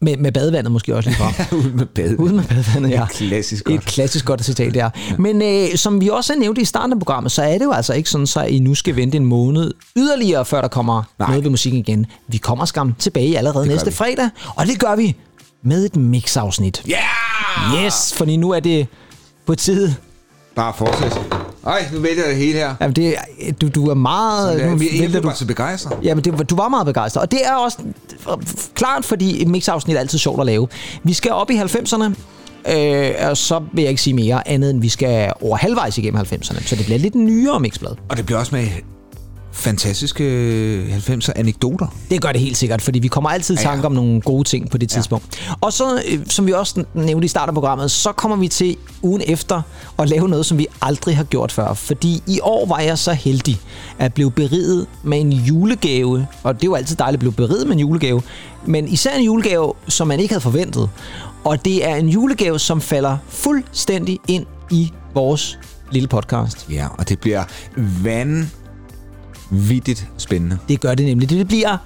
[0.00, 1.56] Med, med badevandet måske også lige fra.
[1.56, 2.14] ud med bad.
[2.18, 3.06] Ud med badevandet, ja.
[3.06, 3.84] Klassisk Et godt.
[3.84, 4.90] klassisk godt citat, der.
[5.18, 7.92] Men øh, som vi også nævnte i starten af programmet, så er det jo altså
[7.92, 11.28] ikke sådan, så I nu skal vente en måned yderligere, før der kommer Nej.
[11.28, 12.06] Noget ved musikken igen.
[12.28, 13.92] Vi kommer skam tilbage allerede næste vi.
[13.96, 15.16] fredag, og det gør vi
[15.62, 16.82] med et mix-afsnit.
[16.88, 16.98] Ja!
[17.76, 17.84] Yeah!
[17.86, 18.86] Yes, fordi nu er det
[19.46, 19.94] på tide.
[20.56, 21.41] Bare fortsæt.
[21.66, 22.74] Ej, nu vælger jeg det hele her.
[22.80, 23.14] Jamen, det,
[23.60, 24.56] du, du er meget...
[24.56, 25.98] Det er, nu vælter du, så begejstret.
[26.02, 27.22] Jamen, det, du var meget begejstret.
[27.22, 27.78] Og det er også
[28.74, 30.68] klart, fordi et mixafsnit er altid sjovt at lave.
[31.02, 32.04] Vi skal op i 90'erne,
[32.72, 36.20] øh, og så vil jeg ikke sige mere andet, end vi skal over halvvejs igennem
[36.20, 36.66] 90'erne.
[36.66, 37.90] Så det bliver lidt nyere mixblad.
[38.08, 38.66] Og det bliver også med
[39.52, 41.86] fantastiske 90'er anekdoter.
[42.10, 43.74] Det gør det helt sikkert, fordi vi kommer altid i Ja, ja.
[43.74, 45.40] tanke om nogle gode ting på det tidspunkt.
[45.48, 45.52] Ja.
[45.60, 48.76] Og så, øh, som vi også nævnte i starten af programmet, så kommer vi til
[49.02, 49.62] ugen efter
[49.98, 51.74] at lave noget, som vi aldrig har gjort før.
[51.74, 53.60] Fordi i år var jeg så heldig
[53.98, 56.26] at blive beriget med en julegave.
[56.42, 58.22] Og det er jo altid dejligt at blive beriget med en julegave.
[58.66, 60.90] Men især en julegave, som man ikke havde forventet.
[61.44, 65.58] Og det er en julegave, som falder fuldstændig ind i vores
[65.90, 66.66] lille podcast.
[66.70, 67.44] Ja, og det bliver
[69.52, 70.58] vanvittigt spændende.
[70.68, 71.30] Det gør det nemlig.
[71.30, 71.76] Det bliver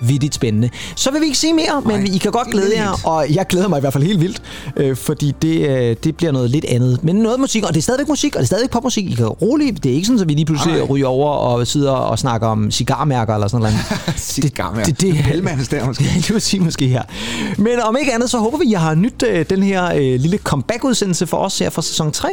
[0.00, 0.70] vanvittigt spændende.
[0.96, 3.26] Så vil vi ikke sige mere, men Nej, I kan godt det glæde jer, og
[3.34, 4.42] jeg glæder mig i hvert fald helt vildt,
[4.76, 7.04] øh, fordi det, øh, det bliver noget lidt andet.
[7.04, 9.10] Men noget musik, og det er stadigvæk musik, og det er stadigvæk popmusik.
[9.10, 9.84] I kan roligt.
[9.84, 10.82] Det er ikke sådan, at vi lige pludselig Nej.
[10.86, 13.76] ryger over og sidder og snakker om cigarmærker eller sådan noget.
[14.16, 14.84] Cigarmærker.
[14.84, 16.04] det- det- Hellmandens der måske.
[16.04, 17.02] Det vil sige måske her.
[17.58, 20.20] Men om ikke andet, så håber vi, at jeg har nyt øh, den her øh,
[20.20, 22.28] lille comeback-udsendelse for os her fra sæson 3.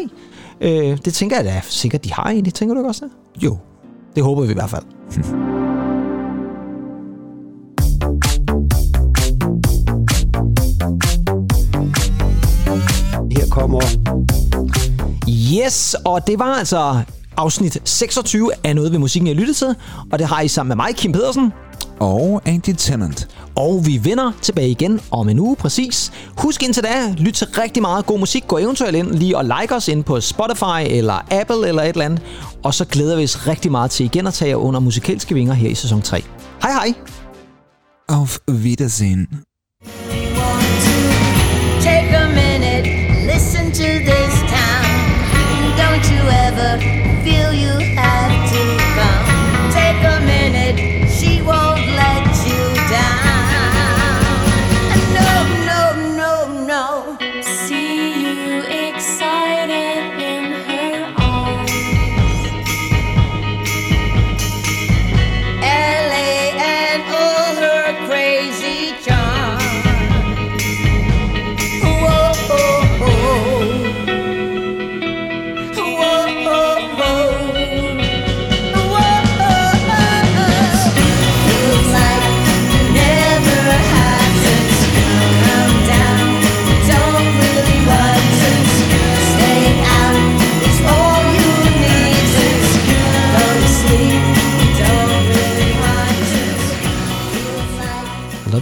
[0.62, 2.54] Øh, det tænker jeg da sikkert, de har egentlig.
[2.54, 3.44] Tænker du ikke også det?
[3.44, 3.58] Jo.
[4.16, 4.84] Det håber vi i hvert fald.
[13.38, 13.82] Her kommer
[15.54, 17.02] Yes, og det var altså
[17.38, 19.76] afsnit 26 af Noget ved musikken, jeg lyttede til.
[20.12, 21.54] Og det har I sammen med mig, Kim Pedersen.
[22.00, 23.28] Og Andy Tennant.
[23.56, 26.12] Og vi vender tilbage igen om en uge præcis.
[26.38, 28.44] Husk indtil da, lyt til rigtig meget god musik.
[28.48, 32.06] Gå eventuelt ind lige og like os ind på Spotify eller Apple eller et eller
[32.06, 32.22] andet.
[32.64, 35.54] Og så glæder vi os rigtig meget til igen at tage jer under musikalske vinger
[35.54, 36.24] her i sæson 3.
[36.62, 36.94] Hej hej!
[38.10, 39.49] Auf Wiedersehen.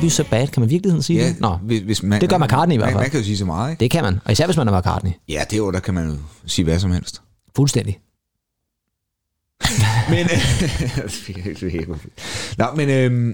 [0.07, 0.47] You so bad.
[0.47, 1.39] Kan man i virkeligheden sige Ja, det?
[1.39, 3.03] Nå, hvis, hvis man, det gør McCartney i hvert man, fald.
[3.03, 3.79] man kan jo sige så meget, ikke?
[3.79, 5.11] Det kan man, og især hvis man er McCartney.
[5.29, 7.21] Ja, det der kan man jo sige hvad som helst.
[7.55, 7.99] Fuldstændig.
[10.09, 11.87] Men, øh,
[12.57, 13.33] Nå, men øhm,